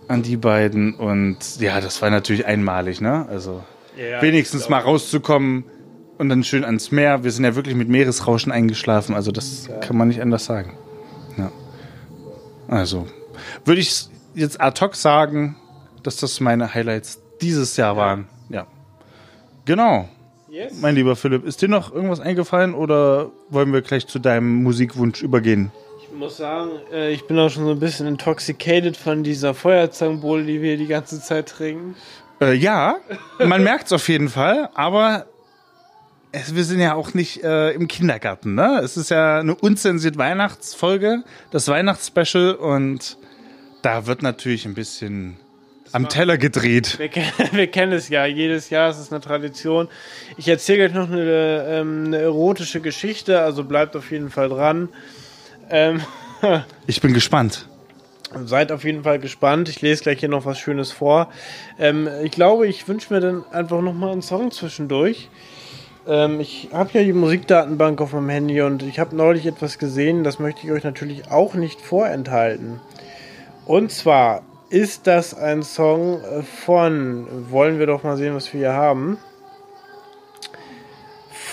[0.08, 0.96] an die beiden.
[0.96, 3.26] Und ja, das war natürlich einmalig, ne?
[3.30, 3.64] Also
[3.98, 5.66] Ja, wenigstens mal rauszukommen
[6.18, 7.24] und dann schön ans Meer.
[7.24, 9.16] Wir sind ja wirklich mit Meeresrauschen eingeschlafen.
[9.16, 10.78] Also das kann man nicht anders sagen.
[11.38, 11.52] Ja.
[12.68, 13.08] Also
[13.66, 15.56] würde ich jetzt ad hoc sagen,
[16.04, 18.28] dass das meine Highlights dieses Jahr waren.
[18.50, 18.68] Ja.
[19.66, 20.10] Genau.
[20.50, 20.74] Yes.
[20.82, 25.24] Mein lieber Philipp, ist dir noch irgendwas eingefallen oder wollen wir gleich zu deinem Musikwunsch
[25.24, 25.72] übergehen?
[26.14, 30.44] Ich muss sagen, äh, ich bin auch schon so ein bisschen intoxicated von dieser Feuerzangenbowle,
[30.44, 31.96] die wir die ganze Zeit trinken.
[32.40, 32.98] Äh, ja,
[33.40, 35.26] man merkt es auf jeden Fall, aber
[36.32, 38.80] es, wir sind ja auch nicht äh, im Kindergarten, ne?
[38.84, 43.18] Es ist ja eine unzensiert Weihnachtsfolge, das Weihnachtsspecial und
[43.82, 45.38] da wird natürlich ein bisschen
[45.94, 47.00] am Teller gedreht.
[47.00, 47.10] Wir,
[47.54, 49.90] wir kennen es ja, jedes Jahr ist es eine Tradition.
[50.38, 54.90] Ich erzähle euch noch eine, ähm, eine erotische Geschichte, also bleibt auf jeden Fall dran.
[55.70, 56.02] Ähm,
[56.88, 57.68] Ich bin gespannt.
[58.46, 59.70] Seid auf jeden Fall gespannt.
[59.70, 61.30] Ich lese gleich hier noch was Schönes vor.
[61.80, 65.30] Ähm, ich glaube, ich wünsche mir dann einfach noch mal einen Song zwischendurch.
[66.08, 70.24] Ähm, ich habe ja die Musikdatenbank auf meinem Handy und ich habe neulich etwas gesehen,
[70.24, 72.82] das möchte ich euch natürlich auch nicht vorenthalten.
[73.66, 78.60] Und zwar ist das ein Song äh, von, wollen wir doch mal sehen, was wir
[78.60, 79.18] hier haben,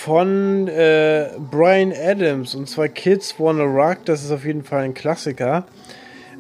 [0.04, 3.98] von äh, Brian Adams und zwar Kids Wanna Rock.
[4.06, 5.64] Das ist auf jeden Fall ein Klassiker.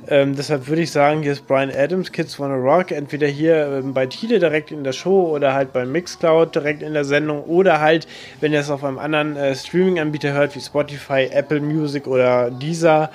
[0.08, 3.92] Ähm, deshalb würde ich sagen, hier ist Brian Adams, Kids Wanna Rock, entweder hier ähm,
[3.92, 7.80] bei Tide direkt in der Show oder halt bei Mixcloud direkt in der Sendung oder
[7.80, 8.08] halt,
[8.40, 13.10] wenn ihr es auf einem anderen äh, Streaming-Anbieter hört, wie Spotify, Apple Music oder Deezer,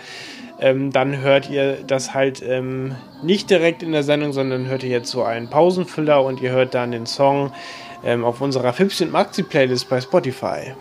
[0.62, 4.92] ähm, dann hört ihr das halt ähm, nicht direkt in der Sendung, sondern hört ihr
[4.92, 7.52] jetzt so einen Pausenfüller und ihr hört dann den Song
[8.06, 10.74] ähm, auf unserer Fips und Maxi Playlist bei Spotify.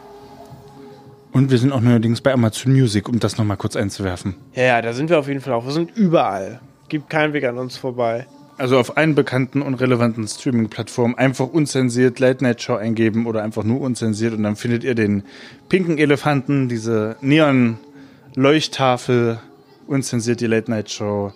[1.33, 4.37] Und wir sind auch neuerdings bei Amazon Music, um das nochmal kurz einzuwerfen.
[4.55, 5.67] Ja, ja, da sind wir auf jeden Fall auch.
[5.67, 6.61] Wir sind überall.
[6.89, 8.29] Gibt keinen Weg an uns vorbei.
[8.57, 13.65] Also auf allen bekannten und relevanten Streaming-Plattformen einfach unzensiert Late Night Show eingeben oder einfach
[13.65, 15.25] nur unzensiert und dann findet ihr den
[15.69, 19.41] pinken Elefanten, diese Neon-Leuchttafel,
[19.89, 21.33] unzensiert die Late Night Show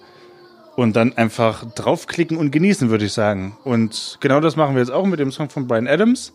[0.78, 3.56] und dann einfach draufklicken und genießen, würde ich sagen.
[3.64, 6.32] Und genau das machen wir jetzt auch mit dem Song von Brian Adams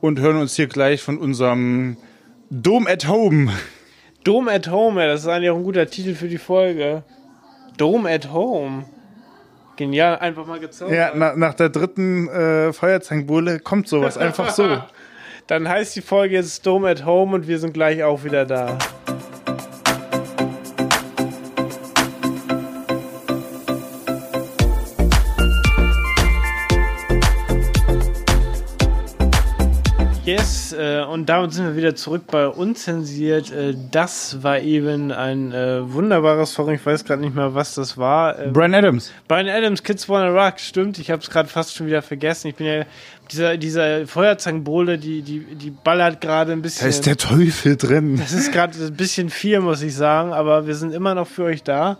[0.00, 1.96] und hören uns hier gleich von unserem
[2.50, 3.52] Dome at Home.
[4.24, 7.04] Dome at Home, ja, das ist eigentlich auch ein guter Titel für die Folge.
[7.76, 8.86] Dome at Home.
[9.76, 10.96] Genial, einfach mal gezaubert.
[10.96, 14.78] Ja, na, nach der dritten äh, Feuerzangenbowle kommt sowas einfach so.
[15.46, 18.78] Dann heißt die Folge jetzt Dome at Home und wir sind gleich auch wieder da.
[30.70, 33.52] Yes, äh, und damit sind wir wieder zurück bei Unzensiert.
[33.52, 36.72] Äh, das war eben ein äh, wunderbarer Song.
[36.72, 38.38] Ich weiß gerade nicht mehr, was das war.
[38.38, 39.12] Ähm, Brian Adams.
[39.28, 40.98] Brian Adams, Kids Wanna Rock, stimmt.
[40.98, 42.48] Ich habe es gerade fast schon wieder vergessen.
[42.48, 42.84] Ich bin ja
[43.30, 46.84] dieser, dieser Feuerzangenbowle, die, die, die ballert gerade ein bisschen.
[46.84, 48.16] Da ist der Teufel drin.
[48.18, 51.44] Das ist gerade ein bisschen viel, muss ich sagen, aber wir sind immer noch für
[51.44, 51.98] euch da.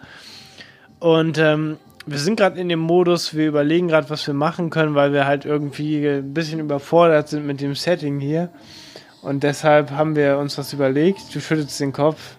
[0.99, 4.95] Und ähm, wir sind gerade in dem Modus, wir überlegen gerade, was wir machen können,
[4.95, 8.49] weil wir halt irgendwie ein bisschen überfordert sind mit dem Setting hier.
[9.23, 11.35] Und deshalb haben wir uns was überlegt.
[11.35, 12.37] Du schüttelst den Kopf.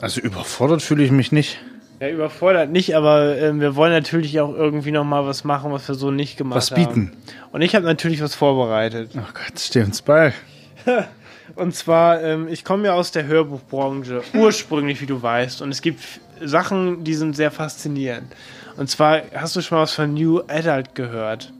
[0.00, 1.58] Also überfordert fühle ich mich nicht.
[2.00, 5.88] Ja, überfordert nicht, aber ähm, wir wollen natürlich auch irgendwie noch mal was machen, was
[5.88, 6.84] wir so nicht gemacht Was haben.
[6.84, 7.12] bieten.
[7.52, 9.10] Und ich habe natürlich was vorbereitet.
[9.16, 10.32] Oh Gott, steh uns bei.
[11.56, 15.62] Und zwar, ähm, ich komme ja aus der Hörbuchbranche, ursprünglich, wie du weißt.
[15.62, 16.00] Und es gibt
[16.42, 18.34] Sachen, die sind sehr faszinierend.
[18.76, 21.52] Und zwar, hast du schon mal was von New Adult gehört?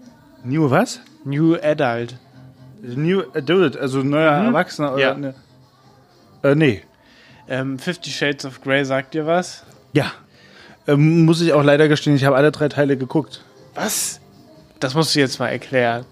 [0.45, 1.01] New was?
[1.25, 2.17] New Adult.
[2.83, 5.15] New Adult, also neuer Erwachsener oder Ja.
[5.15, 5.35] ne?
[6.43, 6.83] Äh, nee.
[7.49, 9.65] Ähm, Fifty Shades of Grey sagt dir was?
[9.93, 10.13] Ja.
[10.87, 13.43] Ähm, muss ich auch leider gestehen, ich habe alle drei Teile geguckt.
[13.75, 14.21] Was?
[14.81, 16.05] Das musst du jetzt mal erklären.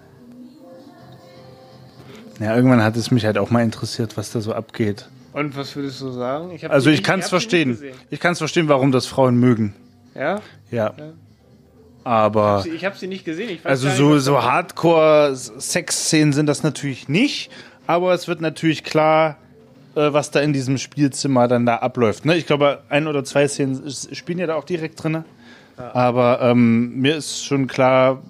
[2.39, 5.05] Ja, irgendwann hat es mich halt auch mal interessiert, was da so abgeht.
[5.33, 6.51] Und was würdest du sagen?
[6.51, 7.77] Ich Also ich kann es verstehen.
[8.09, 9.75] Ich kann es verstehen, warum das Frauen mögen.
[10.15, 10.41] Ja?
[10.73, 10.93] Ja.
[12.03, 13.49] Aber Ich habe sie nicht gesehen.
[13.49, 17.49] Ich weiß also nicht, so, so Hardcore-Sex-Szenen sind das natürlich nicht.
[17.87, 19.37] Aber es wird natürlich klar,
[19.95, 22.25] äh, was da in diesem Spielzimmer dann da abläuft.
[22.25, 22.35] Ne?
[22.35, 25.23] Ich glaube, ein oder zwei Szenen spielen ja da auch direkt drin.
[25.75, 28.21] Aber ähm, mir ist schon klar,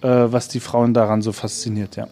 [0.00, 2.08] äh, was die Frauen daran so fasziniert, ja.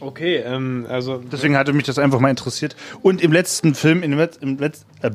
[0.00, 2.76] Okay, ähm, also Deswegen hatte mich das einfach mal interessiert.
[3.02, 5.10] Und im letzten Film, dem Letz-, im, Letz-, äh,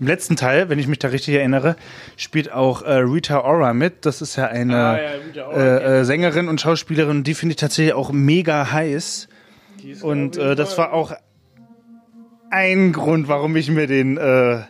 [0.00, 1.76] im letzten Teil, wenn ich mich da richtig erinnere,
[2.16, 4.06] spielt auch äh, Rita Ora mit.
[4.06, 4.98] Das ist ja eine Ah,
[5.34, 7.24] ja, Ora, äh, äh, Sängerin und Schauspielerin.
[7.24, 9.28] Die finde ich tatsächlich auch mega heiß.
[10.02, 11.12] Und ich, äh, das war auch
[12.50, 14.62] ein Grund, warum ich mir den äh,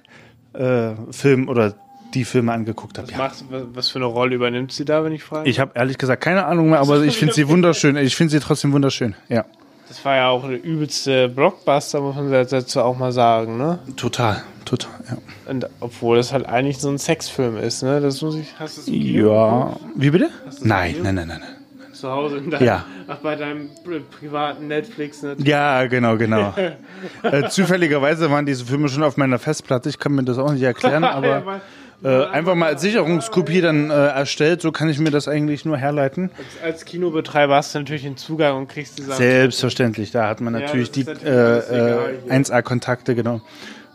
[1.10, 1.74] Film oder
[2.14, 3.08] die Filme angeguckt habe.
[3.16, 3.46] Was, Ja.
[3.50, 5.48] was, was für eine Rolle übernimmt sie da, wenn ich frage?
[5.48, 7.96] Ich habe ehrlich gesagt keine Ahnung mehr, aber ich finde sie wunderschön.
[7.96, 9.14] Ich finde sie trotzdem wunderschön.
[9.28, 9.44] Ja,
[9.88, 13.78] das war ja auch eine übelste Blockbuster, muss man dazu auch mal sagen, ne?
[13.96, 14.90] total, total.
[15.10, 15.16] Ja.
[15.50, 18.00] Und obwohl das halt eigentlich so ein Sexfilm ist, ne?
[18.00, 18.48] Das muss ich.
[18.58, 19.76] Hast du es Ja.
[19.94, 20.30] Wie bitte?
[20.62, 21.50] Nein, nein, nein, nein, nein.
[21.92, 22.84] Zu Hause in deinem, Ja.
[23.06, 25.36] Ach, bei deinem pri- privaten Netflix, ne?
[25.38, 26.52] Ja, genau, genau.
[27.22, 29.88] äh, zufälligerweise waren diese Filme schon auf meiner Festplatte.
[29.90, 31.60] Ich kann mir das auch nicht erklären, aber
[32.04, 34.60] äh, einfach mal als Sicherungskopie dann äh, erstellt.
[34.60, 36.30] So kann ich mir das eigentlich nur herleiten.
[36.36, 39.16] Als, als Kinobetreiber hast du natürlich den Zugang und kriegst die Sachen.
[39.16, 42.20] Selbstverständlich, da hat man Ja, natürlich ist die natürlich äh, hier.
[42.28, 43.40] äh, 1A-Kontakte, genau.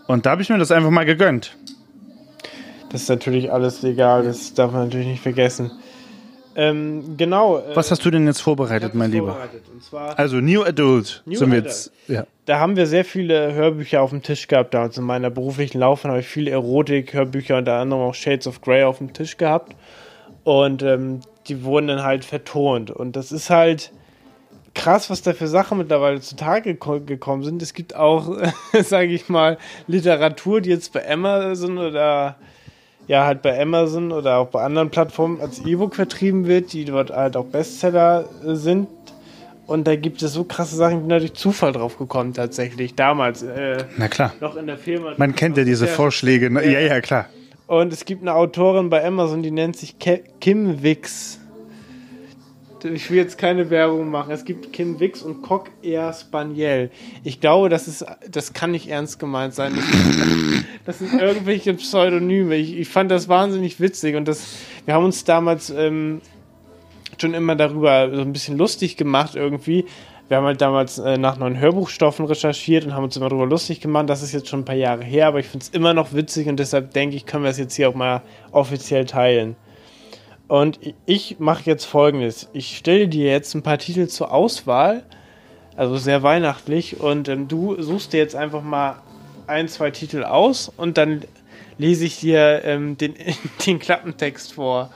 [0.08, 1.56] Und da habe ich mir das einfach mal gegönnt.
[2.92, 5.72] Das ist natürlich alles legal, das darf man natürlich nicht vergessen.
[6.62, 7.60] Ähm, genau.
[7.60, 9.34] äh, Was hast du denn jetzt vorbereitet, mein Lieber?
[9.92, 10.18] vorbereitet.
[10.20, 11.92] Also New Adult New sind wir jetzt.
[12.08, 12.26] Ja.
[12.46, 14.74] da haben wir sehr viele Hörbücher auf dem Tisch gehabt.
[14.74, 18.84] Damals in meiner beruflichen Laufbahn habe ich viele Erotik-Hörbücher, unter anderem auch Shades of Grey
[18.84, 19.76] auf dem Tisch gehabt.
[20.44, 22.92] Und ähm, die wurden dann halt vertont.
[22.92, 23.92] Und das ist halt
[24.74, 27.62] krass, was da für Sachen mittlerweile zutage geko- gekommen sind.
[27.62, 28.38] Es gibt auch,
[28.82, 32.36] sage ich mal, Literatur, die jetzt bei Amazon oder
[33.10, 37.10] ja, halt bei Amazon oder auch bei anderen Plattformen als E-Book vertrieben wird, die dort
[37.10, 38.88] halt auch Bestseller äh, sind.
[39.66, 42.94] Und da gibt es so krasse Sachen, ich bin da durch Zufall drauf gekommen, tatsächlich,
[42.94, 44.34] damals, äh, Na klar.
[44.40, 45.14] noch in der Firma.
[45.18, 46.52] Man kennt ja diese Vorschläge.
[46.52, 46.72] Ne?
[46.72, 47.26] Ja, ja, klar.
[47.66, 49.96] Und es gibt eine Autorin bei Amazon, die nennt sich
[50.40, 51.40] Kim Wix.
[52.86, 54.32] Ich will jetzt keine Werbung machen.
[54.32, 56.92] Es gibt Kim Wix und Coq Air Spaniel.
[57.24, 59.74] Ich glaube, das ist, das kann nicht ernst gemeint sein.
[59.76, 62.56] Das, das sind irgendwelche Pseudonyme.
[62.56, 66.22] Ich, ich fand das wahnsinnig witzig und das, wir haben uns damals ähm,
[67.20, 69.86] schon immer darüber so ein bisschen lustig gemacht irgendwie.
[70.30, 73.82] Wir haben halt damals äh, nach neuen Hörbuchstoffen recherchiert und haben uns immer darüber lustig
[73.82, 74.10] gemacht.
[74.10, 76.48] Das ist jetzt schon ein paar Jahre her, aber ich finde es immer noch witzig
[76.48, 79.56] und deshalb denke ich, können wir es jetzt hier auch mal offiziell teilen.
[80.50, 82.50] Und ich mache jetzt folgendes.
[82.54, 85.04] Ich stelle dir jetzt ein paar Titel zur Auswahl,
[85.78, 89.02] also sehr weihnachtlich, und ähm, du suchst dir jetzt einfach mal
[89.46, 91.24] ein, zwei Titel aus und dann
[91.78, 93.14] lese ich dir ähm, den,
[93.66, 94.92] den Klappentext vor.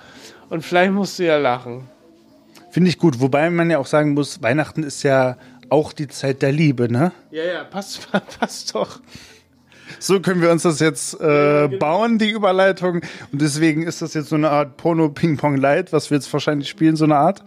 [0.50, 1.88] Und vielleicht musst du ja lachen.
[2.72, 3.22] Finde ich gut.
[3.22, 5.38] Wobei man ja auch sagen muss, Weihnachten ist ja
[5.70, 7.12] auch die Zeit der Liebe, ne?
[7.30, 9.02] Ja, ja, passt, passt doch.
[10.00, 13.02] So können wir uns das jetzt äh, bauen, die Überleitung.
[13.32, 17.06] Und deswegen ist das jetzt so eine Art Porno-Ping-Pong-Light, was wir jetzt wahrscheinlich spielen, so
[17.06, 17.44] eine Art.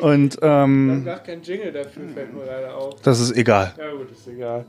[0.00, 3.00] Und ähm, Gar kein Jingle dafür fällt mir leider auf.
[3.02, 3.74] das ist egal.
[3.78, 4.64] Ja, gut, ist egal.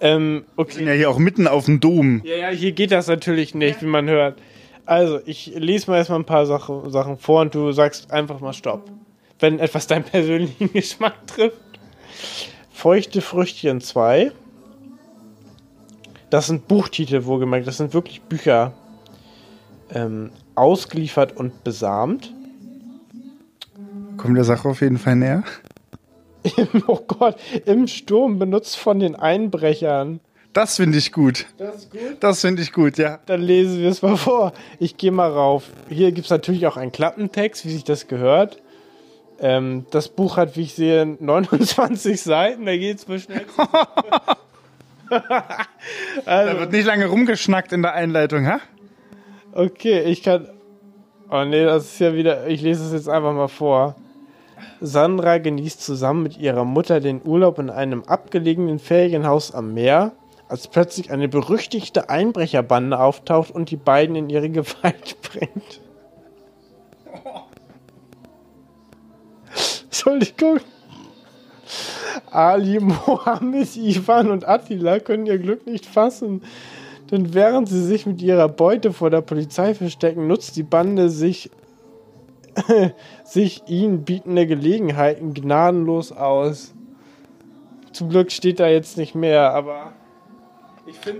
[0.00, 0.72] Ähm, Wir okay.
[0.78, 2.22] sind ja hier auch mitten auf dem Dom.
[2.24, 4.38] Ja, ja, hier geht das natürlich nicht, wie man hört.
[4.86, 8.52] Also, ich lese mal erstmal ein paar Sache, Sachen vor und du sagst einfach mal
[8.52, 8.90] Stopp.
[9.38, 11.56] Wenn etwas deinen persönlichen Geschmack trifft.
[12.70, 14.32] Feuchte Früchtchen 2.
[16.34, 17.68] Das sind Buchtitel, wohlgemerkt.
[17.68, 18.72] Das sind wirklich Bücher.
[19.94, 22.34] Ähm, ausgeliefert und besamt.
[24.16, 25.44] Kommt der Sache auf jeden Fall näher.
[26.88, 30.18] oh Gott, im Sturm benutzt von den Einbrechern.
[30.52, 31.46] Das finde ich gut.
[31.56, 32.16] Das ist gut.
[32.18, 33.20] Das finde ich gut, ja.
[33.26, 34.54] Dann lesen wir es mal vor.
[34.80, 35.70] Ich gehe mal rauf.
[35.88, 38.60] Hier gibt es natürlich auch einen Klappentext, wie sich das gehört.
[39.38, 42.66] Ähm, das Buch hat, wie ich sehe, 29 Seiten.
[42.66, 43.46] Da geht es mal schnell.
[46.24, 48.60] Da also, wird nicht lange rumgeschnackt in der Einleitung, ha?
[49.54, 50.48] okay, ich kann.
[51.30, 52.46] Oh nee, das ist ja wieder.
[52.46, 53.96] Ich lese es jetzt einfach mal vor.
[54.80, 60.12] Sandra genießt zusammen mit ihrer Mutter den Urlaub in einem abgelegenen Ferienhaus am Meer,
[60.48, 65.80] als plötzlich eine berüchtigte Einbrecherbande auftaucht und die beiden in ihre Gewalt bringt.
[69.84, 70.60] Entschuldigung.
[72.30, 76.42] Ali, Mohammed, Ivan und Attila können ihr Glück nicht fassen.
[77.10, 81.50] Denn während sie sich mit ihrer Beute vor der Polizei verstecken, nutzt die Bande sich
[83.24, 86.72] sich ihnen bietende Gelegenheiten gnadenlos aus.
[87.92, 89.92] Zum Glück steht da jetzt nicht mehr, aber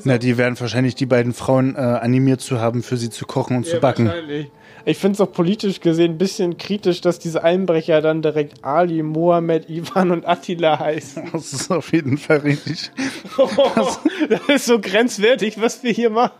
[0.04, 3.56] Na, die werden wahrscheinlich die beiden Frauen äh, animiert zu haben, für sie zu kochen
[3.56, 4.06] und zu backen.
[4.06, 4.50] Wahrscheinlich.
[4.86, 9.02] Ich finde es auch politisch gesehen ein bisschen kritisch, dass diese Einbrecher dann direkt Ali,
[9.02, 11.24] Mohammed, Ivan und Attila heißen.
[11.32, 12.90] Das ist auf jeden Fall richtig.
[14.28, 16.32] das ist so grenzwertig, was wir hier machen.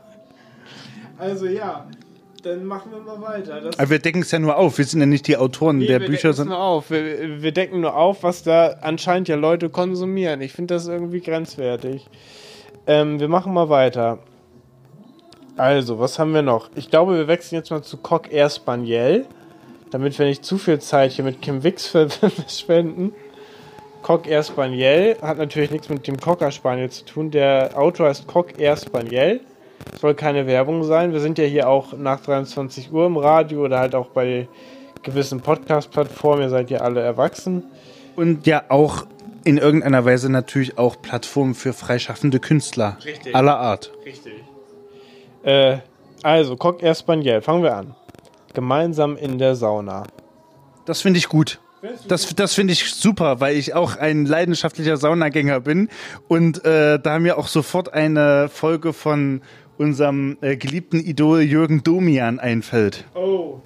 [1.17, 1.87] Also ja,
[2.43, 3.61] dann machen wir mal weiter.
[3.63, 4.77] Das Aber wir decken es ja nur auf.
[4.77, 6.29] Wir sind ja nicht die Autoren Nee, der wir Bücher.
[6.29, 6.91] decken's Sind nur auf.
[6.91, 10.43] Wir, wir decken nur auf, was da anscheinend ja Leute konsumieren.
[10.43, 12.07] Ich finde das irgendwie grenzwertig.
[12.87, 14.19] Ähm, wir machen mal weiter.
[15.57, 16.69] Also, was haben wir noch?
[16.75, 19.27] Ich glaube, wir wechseln jetzt mal zu Coq Air Spaniel,
[19.91, 23.13] damit wir nicht zu viel Zeit hier mit Kim ver- verschwenden.
[24.03, 27.31] Coq Air Spaniel hat natürlich nichts mit dem Cocker Spaniel zu tun.
[27.31, 29.41] Der Autor heißt Coq Air Spaniel.
[30.01, 31.13] Soll keine Werbung sein.
[31.13, 34.49] Wir sind ja hier auch nach 23 Uhr im Radio oder halt auch bei
[35.03, 36.43] gewissen Podcast-Plattformen.
[36.43, 37.65] Ihr seid ja alle erwachsen.
[38.17, 39.07] und ja auch
[39.45, 43.35] in irgendeiner Weise natürlich auch Plattformen für freischaffende Künstler Richtig.
[43.35, 43.93] aller Art.
[44.05, 44.33] Richtig.
[45.43, 45.79] Äh,
[46.23, 47.43] also, Coq Air Spaniel.
[47.43, 47.95] Fangen wir an.
[48.55, 50.05] Gemeinsam in der Sauna.
[50.87, 51.61] Das finde ich gut.
[52.09, 55.91] Das, das finde ich super, weil ich auch ein leidenschaftlicher Saunagänger bin
[56.29, 59.43] und äh, da mir auch sofort eine Folge von
[59.77, 63.05] unserem äh, geliebten Idol Jürgen Domian einfällt.
[63.15, 63.61] Oh.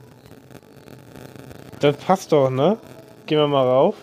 [1.79, 2.79] Das passt doch, ne?
[3.27, 3.95] Gehen wir mal rauf.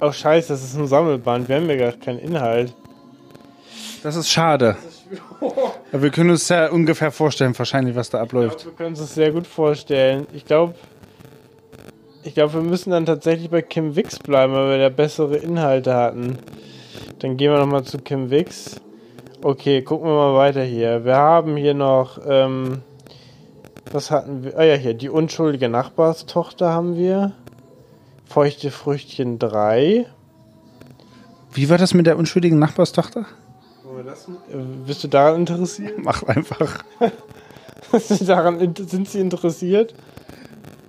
[0.00, 1.48] Oh, scheiße, das ist ein Sammelband.
[1.48, 2.74] Wir haben ja gar keinen Inhalt.
[4.02, 4.76] Das ist schade.
[5.92, 8.58] Aber wir können uns ja ungefähr vorstellen, wahrscheinlich, was da abläuft.
[8.58, 10.26] glaub, wir können uns das sehr gut vorstellen.
[10.32, 10.74] Ich glaube,
[12.22, 15.94] ich glaube, wir müssen dann tatsächlich bei Kim Wix bleiben, weil wir da bessere Inhalte
[15.94, 16.38] hatten.
[17.18, 18.80] Dann gehen wir nochmal zu Kim Wix.
[19.42, 21.04] Okay, gucken wir mal weiter hier.
[21.04, 22.82] Wir haben hier noch, ähm,
[23.92, 24.58] was hatten wir?
[24.58, 27.32] Ah ja, hier, die unschuldige Nachbarstochter haben wir.
[28.34, 30.06] Feuchte Früchtchen 3.
[31.52, 33.26] Wie war das mit der unschuldigen Nachbarstochter?
[34.50, 34.56] Äh,
[34.88, 35.92] Bist du daran interessiert?
[36.02, 36.82] Mach einfach.
[38.26, 39.94] daran in- sind Sie interessiert?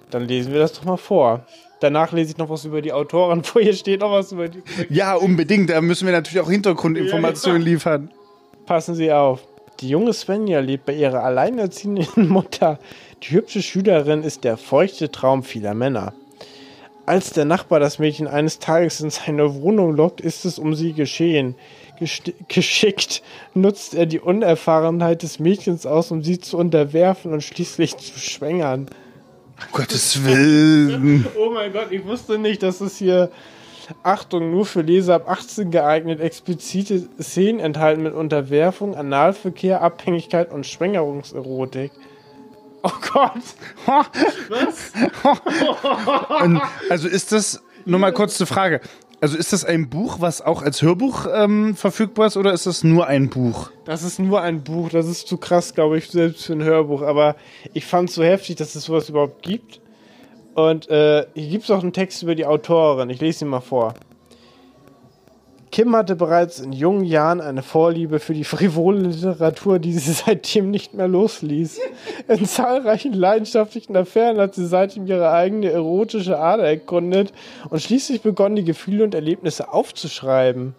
[0.09, 1.45] Dann lesen wir das doch mal vor.
[1.81, 3.61] Danach lese ich noch was über die Autoren vor.
[3.61, 4.63] Hier steht noch was über die.
[4.89, 5.69] Ja, unbedingt.
[5.69, 7.73] Da müssen wir natürlich auch Hintergrundinformationen Ja, ja.
[7.73, 8.09] liefern.
[8.65, 9.41] Passen Sie auf.
[9.81, 12.79] Die junge Svenja lebt bei ihrer alleinerziehenden Mutter.
[13.21, 16.11] Die hübsche Schülerin ist der feuchte Traum vieler Männer.
[17.05, 20.93] Als der Nachbar das Mädchen eines Tages in seine Wohnung lockt, ist es um sie
[20.93, 21.55] geschehen.
[22.47, 23.21] Geschickt
[23.53, 28.87] nutzt er die Unerfahrenheit des Mädchens aus, um sie zu unterwerfen und schließlich zu schwängern.
[29.57, 31.25] Um Gottes Willen.
[31.37, 33.29] Oh mein Gott, ich wusste nicht, dass es hier,
[34.01, 40.65] Achtung, nur für Leser ab 18 geeignet, explizite Szenen enthalten mit Unterwerfung, Analverkehr, Abhängigkeit und
[40.65, 41.91] Schwängerungserotik.
[42.85, 43.31] Oh Gott.
[46.41, 48.79] Und, also ist das, nur mal kurz eine Frage.
[49.21, 52.83] Also ist das ein Buch, was auch als Hörbuch ähm, verfügbar ist oder ist das
[52.83, 53.71] nur ein Buch?
[53.85, 57.01] Das ist nur ein Buch, das ist zu krass, glaube ich, selbst für ein Hörbuch.
[57.01, 57.35] Aber
[57.73, 59.81] ich fand es so heftig, dass es sowas überhaupt gibt.
[60.53, 63.09] Und äh, hier gibt es auch einen Text über die Autorin.
[63.09, 63.95] Ich lese ihn mal vor.
[65.75, 70.71] Kim hatte bereits in jungen Jahren eine Vorliebe für die frivole Literatur, die sie seitdem
[70.71, 71.81] nicht mehr losließ.
[72.29, 77.33] In zahlreichen leidenschaftlichen Affären hat sie seitdem ihre eigene erotische Ader erkundet
[77.69, 80.75] und schließlich begonnen, die Gefühle und Erlebnisse aufzuschreiben.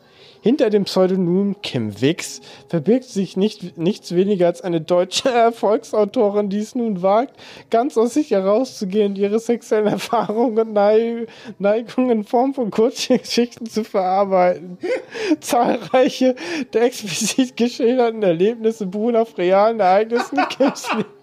[0.47, 6.61] Hinter dem Pseudonym Kim Wix verbirgt sich nicht, nichts weniger als eine deutsche Erfolgsautorin, die
[6.61, 7.35] es nun wagt,
[7.69, 11.27] ganz aus sich herauszugehen und ihre sexuellen Erfahrungen und Nei-
[11.59, 14.79] Neigungen in Form von Kurzgeschichten zu verarbeiten.
[15.41, 16.37] Zahlreiche
[16.73, 21.16] der explizit geschilderten Erlebnisse beruhen auf realen Ereignissen Kims Leben.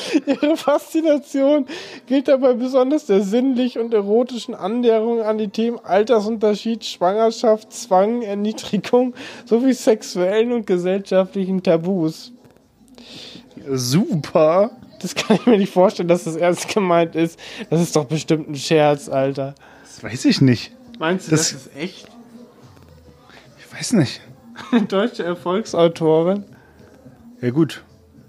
[0.26, 1.66] Ihre Faszination
[2.06, 9.14] gilt dabei besonders der sinnlich und erotischen Annäherung an die Themen Altersunterschied, Schwangerschaft, Zwang, Erniedrigung
[9.44, 12.32] sowie sexuellen und gesellschaftlichen Tabus.
[13.68, 14.70] Super.
[15.00, 17.38] Das kann ich mir nicht vorstellen, dass das ernst gemeint ist.
[17.70, 19.54] Das ist doch bestimmt ein Scherz, Alter.
[19.82, 20.72] Das weiß ich nicht.
[20.98, 22.08] Meinst du, Das- das, ist echt?
[23.58, 24.20] Ich weiß nicht.
[24.88, 26.44] Deutsche Erfolgsautorin?
[27.40, 27.82] Ja gut.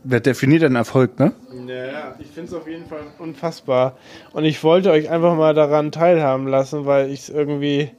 [0.03, 1.33] Wer definiert einen Erfolg, ne?
[1.53, 3.97] Naja, ich finde es auf jeden Fall unfassbar.
[4.33, 7.89] Und ich wollte euch einfach mal daran teilhaben lassen, weil ich es irgendwie.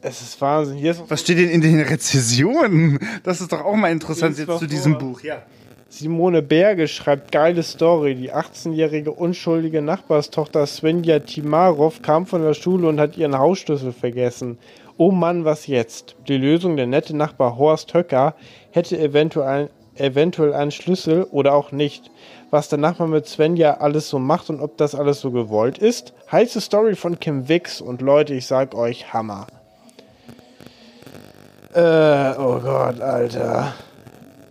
[0.00, 0.76] Es ist Wahnsinn.
[0.76, 2.98] Hier ist Was steht denn in den Rezessionen?
[3.24, 5.02] Das ist doch auch mal interessant jetzt zu diesem vor.
[5.02, 5.20] Buch.
[5.22, 5.42] Ja.
[5.90, 8.14] Simone Berge schreibt geile Story.
[8.14, 14.58] Die 18-jährige unschuldige Nachbarstochter Svenja Timarov kam von der Schule und hat ihren Hausschlüssel vergessen.
[15.00, 16.16] Oh Mann, was jetzt?
[16.26, 18.34] Die Lösung, der nette Nachbar Horst Höcker
[18.72, 22.10] hätte eventuell, eventuell einen Schlüssel oder auch nicht.
[22.50, 26.14] Was der Nachbar mit Svenja alles so macht und ob das alles so gewollt ist.
[26.32, 29.46] Heiße Story von Kim Wix und Leute, ich sag euch, Hammer.
[31.74, 33.74] Äh, oh Gott, Alter.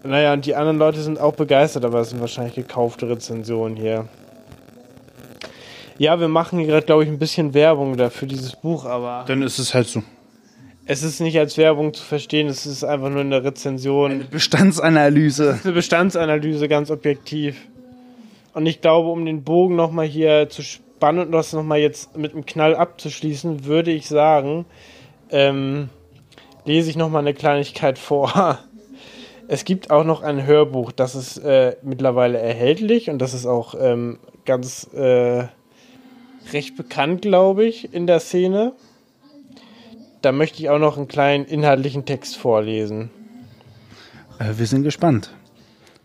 [0.03, 4.05] Naja, und die anderen Leute sind auch begeistert, aber es sind wahrscheinlich gekaufte Rezensionen hier.
[5.97, 9.25] Ja, wir machen hier gerade, glaube ich, ein bisschen Werbung da für dieses Buch, aber
[9.27, 10.03] Dann ist es halt so.
[10.87, 14.25] Es ist nicht als Werbung zu verstehen, es ist einfach nur eine Rezension.
[14.31, 15.59] Bestandsanalyse.
[15.63, 17.67] eine Bestandsanalyse ganz objektiv.
[18.53, 22.33] Und ich glaube, um den Bogen nochmal hier zu spannen und das nochmal jetzt mit
[22.33, 24.65] einem Knall abzuschließen, würde ich sagen,
[25.29, 25.89] ähm,
[26.65, 28.59] lese ich nochmal eine Kleinigkeit vor.
[29.49, 33.75] Es gibt auch noch ein Hörbuch, das ist äh, mittlerweile erhältlich und das ist auch
[33.79, 35.45] ähm, ganz äh,
[36.51, 38.73] recht bekannt, glaube ich, in der Szene.
[40.27, 43.09] Da möchte ich auch noch einen kleinen inhaltlichen Text vorlesen.
[44.39, 45.31] Äh, wir sind gespannt.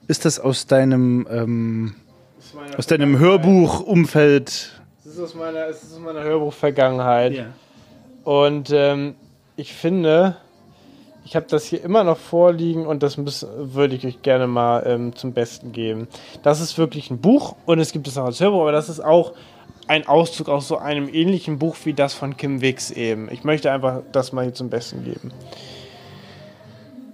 [0.07, 1.97] Ist das aus deinem, ähm,
[2.79, 4.81] aus deinem Hörbuchumfeld?
[5.01, 7.47] Es ist aus meiner, es ist aus meiner Hörbuch-Vergangenheit.
[8.23, 9.16] Und ähm,
[9.57, 10.37] ich finde,
[11.25, 15.16] ich habe das hier immer noch vorliegen und das würde ich euch gerne mal ähm,
[15.16, 16.07] zum Besten geben.
[16.45, 19.01] Das ist wirklich ein Buch und es gibt es auch als Hörbuch, aber das ist
[19.01, 19.33] auch
[19.93, 23.28] ein Auszug aus so einem ähnlichen Buch wie das von Kim Wix eben.
[23.30, 25.32] Ich möchte einfach das mal hier zum Besten geben.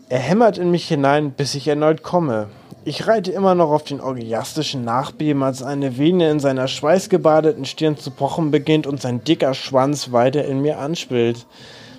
[0.08, 2.46] Er hämmert in mich hinein, bis ich erneut komme.
[2.84, 7.96] Ich reite immer noch auf den orgiastischen Nachbeben, als eine Vene in seiner schweißgebadeten Stirn
[7.96, 11.46] zu pochen beginnt und sein dicker Schwanz weiter in mir anschwillt.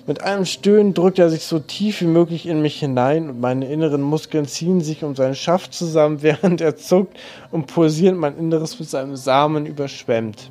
[0.06, 3.66] Mit einem Stöhnen drückt er sich so tief wie möglich in mich hinein und meine
[3.66, 7.18] inneren Muskeln ziehen sich um seinen Schaft zusammen, während er zuckt
[7.50, 10.50] und pulsierend mein Inneres mit seinem Samen überschwemmt.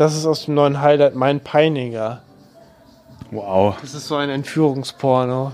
[0.00, 2.22] Das ist aus dem neuen Highlight mein Peiniger.
[3.30, 3.76] Wow.
[3.82, 5.52] Das ist so ein Entführungsporno.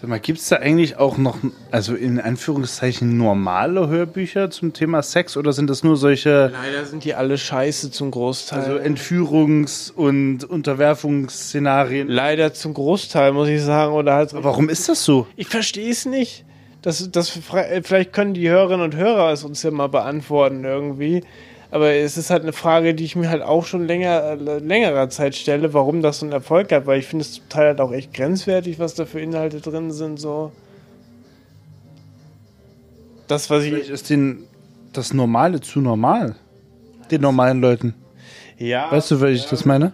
[0.00, 1.38] Sag mal, gibt es da eigentlich auch noch,
[1.70, 7.04] also in Anführungszeichen, normale Hörbücher zum Thema Sex oder sind das nur solche Leider sind
[7.04, 8.58] die alle scheiße zum Großteil.
[8.58, 12.08] also Entführungs- und Unterwerfungsszenarien?
[12.08, 13.92] Leider zum Großteil, muss ich sagen.
[13.92, 15.28] Oder halt Warum ist das so?
[15.36, 16.44] Ich verstehe es nicht.
[16.82, 21.22] Das, das, vielleicht können die Hörerinnen und Hörer es uns ja mal beantworten irgendwie.
[21.70, 25.10] Aber es ist halt eine Frage, die ich mir halt auch schon länger, äh, längerer
[25.10, 27.80] Zeit stelle, warum das so einen Erfolg hat, weil ich finde es zum Teil halt
[27.80, 30.50] auch echt grenzwertig, was da für Inhalte drin sind, so.
[33.26, 33.90] Das, was Vielleicht ich.
[33.90, 34.44] ist den,
[34.94, 36.36] das Normale zu normal.
[37.10, 37.94] Den normalen Leuten.
[38.56, 38.90] Ja.
[38.90, 39.92] Weißt du, wie ich das meine?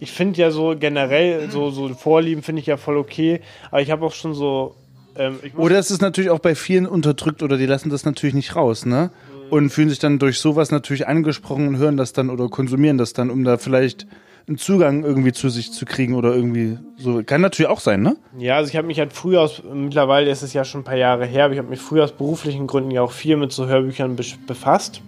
[0.00, 3.90] Ich finde ja so generell, so, so Vorlieben finde ich ja voll okay, aber ich
[3.90, 4.74] habe auch schon so.
[5.14, 8.56] Ähm, Oder es ist natürlich auch bei vielen unterdrückt oder die lassen das natürlich nicht
[8.56, 9.10] raus, ne?
[9.52, 13.12] Und fühlen sich dann durch sowas natürlich angesprochen und hören das dann oder konsumieren das
[13.12, 14.06] dann, um da vielleicht
[14.48, 17.22] einen Zugang irgendwie zu sich zu kriegen oder irgendwie so.
[17.22, 18.16] Kann natürlich auch sein, ne?
[18.38, 20.96] Ja, also ich habe mich halt früher aus, mittlerweile ist es ja schon ein paar
[20.96, 23.66] Jahre her, aber ich habe mich früher aus beruflichen Gründen ja auch viel mit so
[23.66, 25.02] Hörbüchern besch- befasst.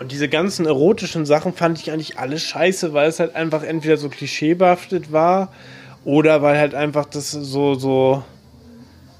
[0.00, 3.96] Und diese ganzen erotischen Sachen fand ich eigentlich alle scheiße, weil es halt einfach entweder
[3.96, 5.52] so klischeebehaftet war
[6.04, 8.24] oder weil halt einfach das so, so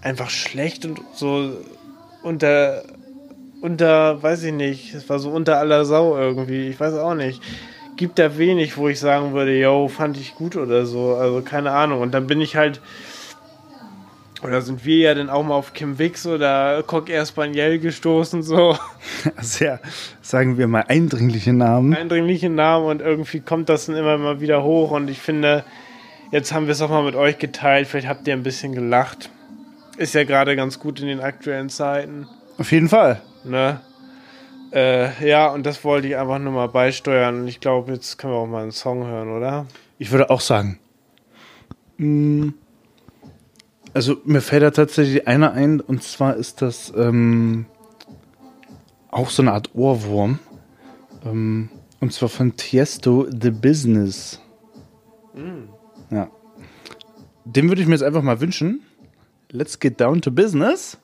[0.02, 1.52] einfach schlecht und so
[2.24, 2.82] unter,
[3.64, 7.42] unter, weiß ich nicht, es war so unter aller Sau irgendwie, ich weiß auch nicht.
[7.96, 11.70] Gibt da wenig, wo ich sagen würde, yo, fand ich gut oder so, also keine
[11.70, 12.02] Ahnung.
[12.02, 12.82] Und dann bin ich halt,
[14.42, 18.76] oder sind wir ja dann auch mal auf Kim Wix oder Coq Espaniel gestoßen, so
[19.40, 19.80] Sehr,
[20.20, 21.94] sagen wir mal, eindringliche Namen.
[21.94, 25.64] eindringliche Namen und irgendwie kommt das dann immer mal wieder hoch und ich finde,
[26.32, 29.30] jetzt haben wir es auch mal mit euch geteilt, vielleicht habt ihr ein bisschen gelacht.
[29.96, 32.26] Ist ja gerade ganz gut in den aktuellen Zeiten,
[32.58, 33.22] Auf jeden Fall.
[33.44, 33.80] Ne?
[34.72, 38.32] Äh, ja, und das wollte ich einfach nur mal beisteuern und ich glaube, jetzt können
[38.32, 39.66] wir auch mal einen Song hören, oder?
[39.98, 40.78] Ich würde auch sagen.
[41.98, 42.48] mm,
[43.92, 47.66] Also mir fällt da tatsächlich einer ein, und zwar ist das ähm,
[49.10, 50.40] auch so eine Art Ohrwurm.
[51.24, 51.68] Ähm,
[52.00, 54.40] und zwar von Tiesto The Business.
[56.10, 56.28] Ja.
[57.44, 58.82] Den würde ich mir jetzt einfach mal wünschen.
[59.50, 60.98] Let's get down to business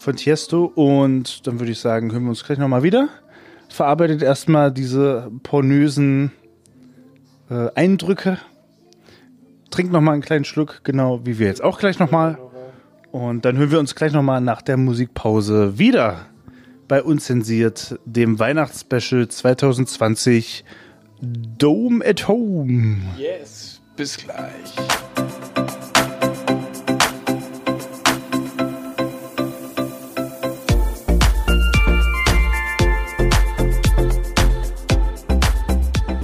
[0.00, 0.64] von Tiesto.
[0.74, 3.08] Und dann würde ich sagen, hören wir uns gleich nochmal wieder.
[3.68, 6.32] Verarbeitet erstmal diese pornösen
[7.48, 8.38] äh, Eindrücke.
[9.70, 12.38] Trinkt noch mal einen kleinen Schluck, genau wie wir jetzt auch gleich noch mal.
[13.12, 16.26] Und dann hören wir uns gleich noch mal nach der Musikpause wieder
[16.88, 20.64] bei Unzensiert, dem Weihnachtsspecial 2020
[21.20, 22.98] Dome at Home.
[23.16, 24.74] Yes, bis gleich.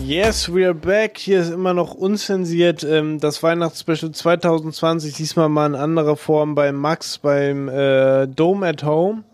[0.06, 1.18] Yes, we are back.
[1.18, 5.14] Hier ist immer noch unzensiert ähm, das Weihnachtsspecial 2020.
[5.14, 9.24] Diesmal mal in anderer Form bei Max beim äh, Dome at Home.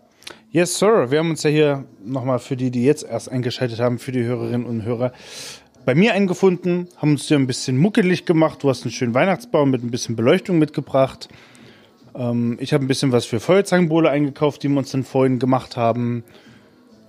[0.49, 1.11] Yes, Sir.
[1.11, 4.23] Wir haben uns ja hier nochmal für die, die jetzt erst eingeschaltet haben, für die
[4.23, 5.13] Hörerinnen und Hörer,
[5.85, 8.63] bei mir eingefunden, haben uns hier ein bisschen muckelig gemacht.
[8.63, 11.29] Du hast einen schönen Weihnachtsbaum mit ein bisschen Beleuchtung mitgebracht.
[12.15, 15.77] Ähm, ich habe ein bisschen was für Feuerzangenbowle eingekauft, die wir uns dann vorhin gemacht
[15.77, 16.23] haben.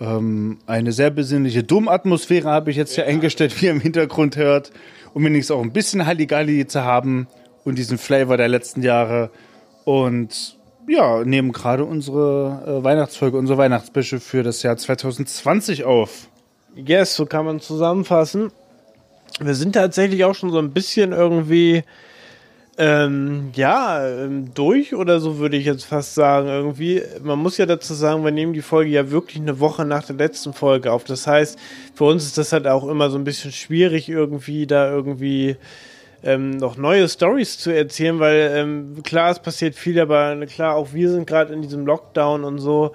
[0.01, 4.73] Ähm, eine sehr besinnliche Domatmosphäre habe ich jetzt hier eingestellt, wie ihr im Hintergrund hört.
[5.13, 7.29] Um wenigstens auch ein bisschen Halligalli zu haben
[7.65, 9.31] und diesen Flavor der letzten Jahre.
[9.85, 16.29] Und ja, nehmen gerade unsere äh, Weihnachtsfolge, unsere Weihnachtsbische für das Jahr 2020 auf.
[16.75, 18.51] Yes, so kann man zusammenfassen.
[19.41, 21.85] Wir sind tatsächlich auch schon so ein bisschen irgendwie
[22.77, 26.49] ähm, ja, ähm, durch oder so würde ich jetzt fast sagen.
[26.49, 30.05] Irgendwie, man muss ja dazu sagen, wir nehmen die Folge ja wirklich eine Woche nach
[30.05, 31.05] der letzten Folge auf.
[31.05, 31.59] Das heißt,
[31.95, 35.57] für uns ist das halt auch immer so ein bisschen schwierig, irgendwie da irgendwie
[36.25, 40.95] ähm, noch neue Stories zu erzählen, weil ähm, klar, es passiert viel, aber klar, auch
[40.95, 42.93] wir sind gerade in diesem Lockdown und so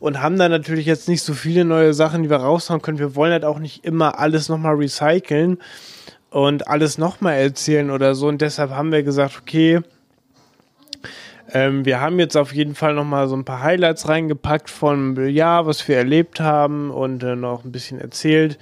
[0.00, 2.98] und haben da natürlich jetzt nicht so viele neue Sachen, die wir raushauen können.
[2.98, 5.58] Wir wollen halt auch nicht immer alles nochmal recyceln
[6.34, 8.26] und alles nochmal erzählen oder so.
[8.26, 9.80] Und deshalb haben wir gesagt, okay,
[11.52, 15.66] ähm, wir haben jetzt auf jeden Fall nochmal so ein paar Highlights reingepackt von Jahr,
[15.66, 18.58] was wir erlebt haben und äh, noch ein bisschen erzählt.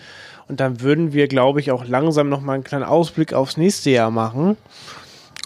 [0.48, 4.10] Und dann würden wir, glaube ich, auch langsam nochmal einen kleinen Ausblick aufs nächste Jahr
[4.10, 4.58] machen.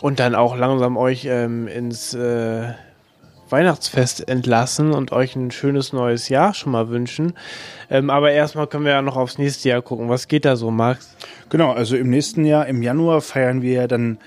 [0.02, 2.72] Und dann auch langsam euch ähm, ins äh,
[3.49, 7.34] Weihnachtsfest entlassen und euch ein schönes neues Jahr schon mal wünschen.
[7.90, 10.09] Ähm, aber erstmal können wir ja noch aufs nächste Jahr gucken.
[10.09, 11.14] Was geht da so, Max?
[11.49, 14.18] Genau, also im nächsten Jahr, im Januar, feiern wir ja dann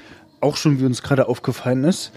[0.41, 2.11] auch schon, wie uns gerade aufgefallen ist,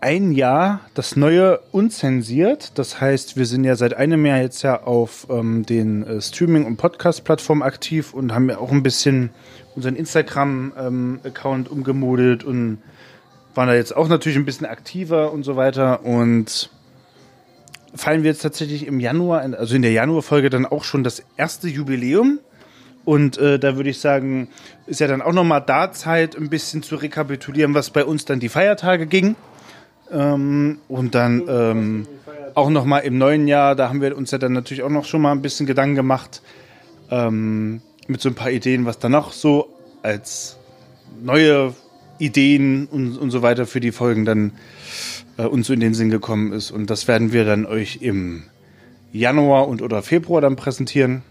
[0.00, 2.78] ein Jahr das neue unzensiert.
[2.78, 6.66] Das heißt, wir sind ja seit einem Jahr jetzt ja auf ähm, den äh, Streaming-
[6.66, 9.30] und Podcast-Plattformen aktiv und haben ja auch ein bisschen
[9.74, 12.78] unseren Instagram-Account ähm, umgemodelt und
[13.58, 16.04] waren da jetzt auch natürlich ein bisschen aktiver und so weiter.
[16.04, 16.70] Und
[17.92, 21.66] feiern wir jetzt tatsächlich im Januar, also in der Januarfolge dann auch schon das erste
[21.66, 22.38] Jubiläum.
[23.04, 24.46] Und äh, da würde ich sagen,
[24.86, 28.38] ist ja dann auch nochmal da Zeit, ein bisschen zu rekapitulieren, was bei uns dann
[28.38, 29.34] die Feiertage ging.
[30.12, 32.06] Ähm, und dann ähm,
[32.54, 35.20] auch nochmal im neuen Jahr, da haben wir uns ja dann natürlich auch noch schon
[35.20, 36.42] mal ein bisschen Gedanken gemacht,
[37.10, 39.68] ähm, mit so ein paar Ideen, was dann noch so
[40.04, 40.58] als
[41.20, 41.74] neue
[42.18, 44.52] Ideen und, und so weiter für die Folgen dann
[45.36, 46.70] äh, uns so in den Sinn gekommen ist.
[46.70, 48.44] Und das werden wir dann euch im
[49.12, 51.22] Januar und oder Februar dann präsentieren.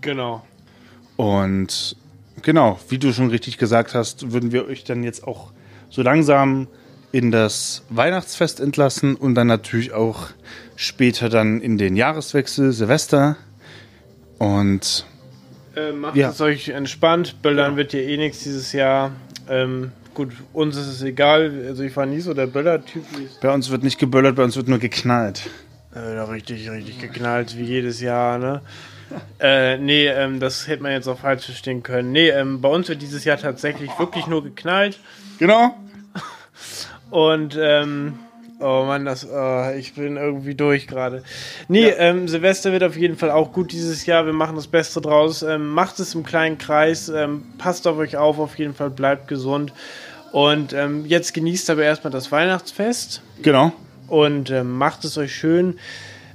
[0.00, 0.44] Genau.
[1.16, 1.96] Und
[2.42, 5.52] genau, wie du schon richtig gesagt hast, würden wir euch dann jetzt auch
[5.90, 6.68] so langsam
[7.12, 10.28] in das Weihnachtsfest entlassen und dann natürlich auch
[10.76, 13.36] später dann in den Jahreswechsel, Silvester.
[14.38, 15.04] Und
[15.76, 16.30] äh, macht Ja.
[16.30, 17.42] es euch entspannt.
[17.42, 19.10] Böllern wird ja eh nichts dieses Jahr.
[19.48, 21.64] Ähm, gut, uns ist es egal.
[21.68, 23.04] Also ich war nie so der Böller-Typ.
[23.40, 25.48] bei uns wird nicht geböllert, bei uns wird nur geknallt.
[25.92, 28.60] Da richtig, richtig geknallt, wie jedes Jahr, ne?
[29.40, 32.12] äh, nee, ähm, das hätte man jetzt auch falsch verstehen können.
[32.12, 35.00] Nee, ähm, bei uns wird dieses Jahr tatsächlich wirklich nur geknallt.
[35.38, 35.74] Genau.
[37.10, 38.18] Und, ähm,
[38.60, 41.22] oh Mann, das, äh, ich bin irgendwie durch gerade.
[41.68, 44.26] Nee, ähm, Silvester wird auf jeden Fall auch gut dieses Jahr.
[44.26, 45.42] Wir machen das Beste draus.
[45.42, 47.08] Ähm, macht es im kleinen Kreis.
[47.08, 48.90] Ähm, passt auf euch auf, auf jeden Fall.
[48.90, 49.72] Bleibt gesund.
[50.32, 53.72] Und ähm, jetzt genießt aber erstmal das Weihnachtsfest Genau.
[54.06, 55.78] und ähm, macht es euch schön.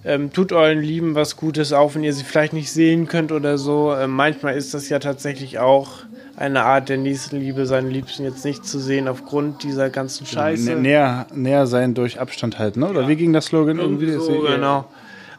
[0.03, 3.57] Ähm, tut euren Lieben was Gutes, auch wenn ihr sie vielleicht nicht sehen könnt oder
[3.57, 3.95] so.
[4.05, 6.03] Manchmal ist das ja tatsächlich auch
[6.37, 10.71] eine Art der Nächstenliebe, seinen Liebsten jetzt nicht zu sehen aufgrund dieser ganzen Scheiße.
[10.73, 12.89] Nä- Näher, näher sein durch Abstand halten, ne?
[12.89, 14.11] Oder wie ging das Slogan irgendwie?
[14.13, 14.85] so, genau.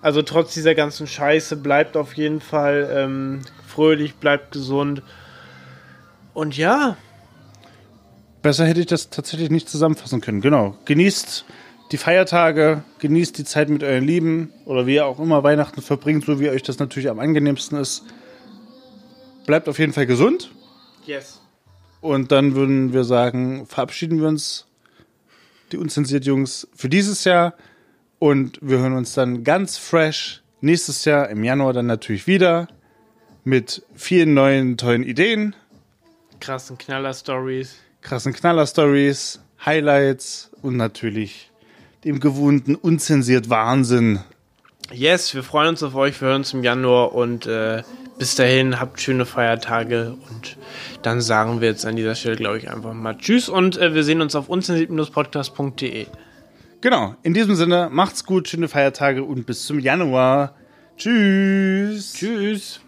[0.03, 5.03] Also trotz dieser ganzen Scheiße bleibt auf jeden Fall ähm, fröhlich, bleibt gesund.
[6.33, 6.97] Und ja,
[8.43, 10.41] Besser hätte ich das tatsächlich nicht zusammenfassen können.
[10.41, 10.77] Genau.
[10.85, 11.45] Genießt
[11.91, 16.25] die Feiertage, genießt die Zeit mit euren Lieben oder wie ihr auch immer Weihnachten verbringt,
[16.27, 18.05] so wie euch das natürlich am angenehmsten ist.
[19.47, 20.51] Bleibt auf jeden Fall gesund.
[21.07, 21.41] Yes.
[22.01, 24.67] Und dann würden wir sagen, verabschieden wir uns,
[25.73, 27.55] die unzensiert Jungs, für dieses Jahr.
[28.19, 32.69] Und wir hören uns dann ganz fresh nächstes Jahr im Januar dann natürlich wieder
[33.45, 35.55] mit vielen neuen tollen Ideen,
[36.41, 37.77] Krassen Knaller-Stories.
[38.01, 41.51] krassen Knaller-Stories, Highlights und natürlich
[42.05, 44.21] dem gewohnten unzensiert Wahnsinn.
[44.93, 46.21] Yes, wir freuen uns auf euch.
[46.21, 47.83] Wir hören uns im Januar und äh,
[48.19, 50.57] bis dahin habt schöne Feiertage und
[51.03, 54.05] dann sagen wir jetzt an dieser Stelle, glaube ich, einfach mal Tschüss und äh, wir
[54.05, 56.07] sehen uns auf unzensiert-podcast.de.
[56.81, 60.55] Genau, in diesem Sinne, macht's gut, schöne Feiertage und bis zum Januar.
[60.97, 62.15] Tschüss.
[62.15, 62.81] Tschüss.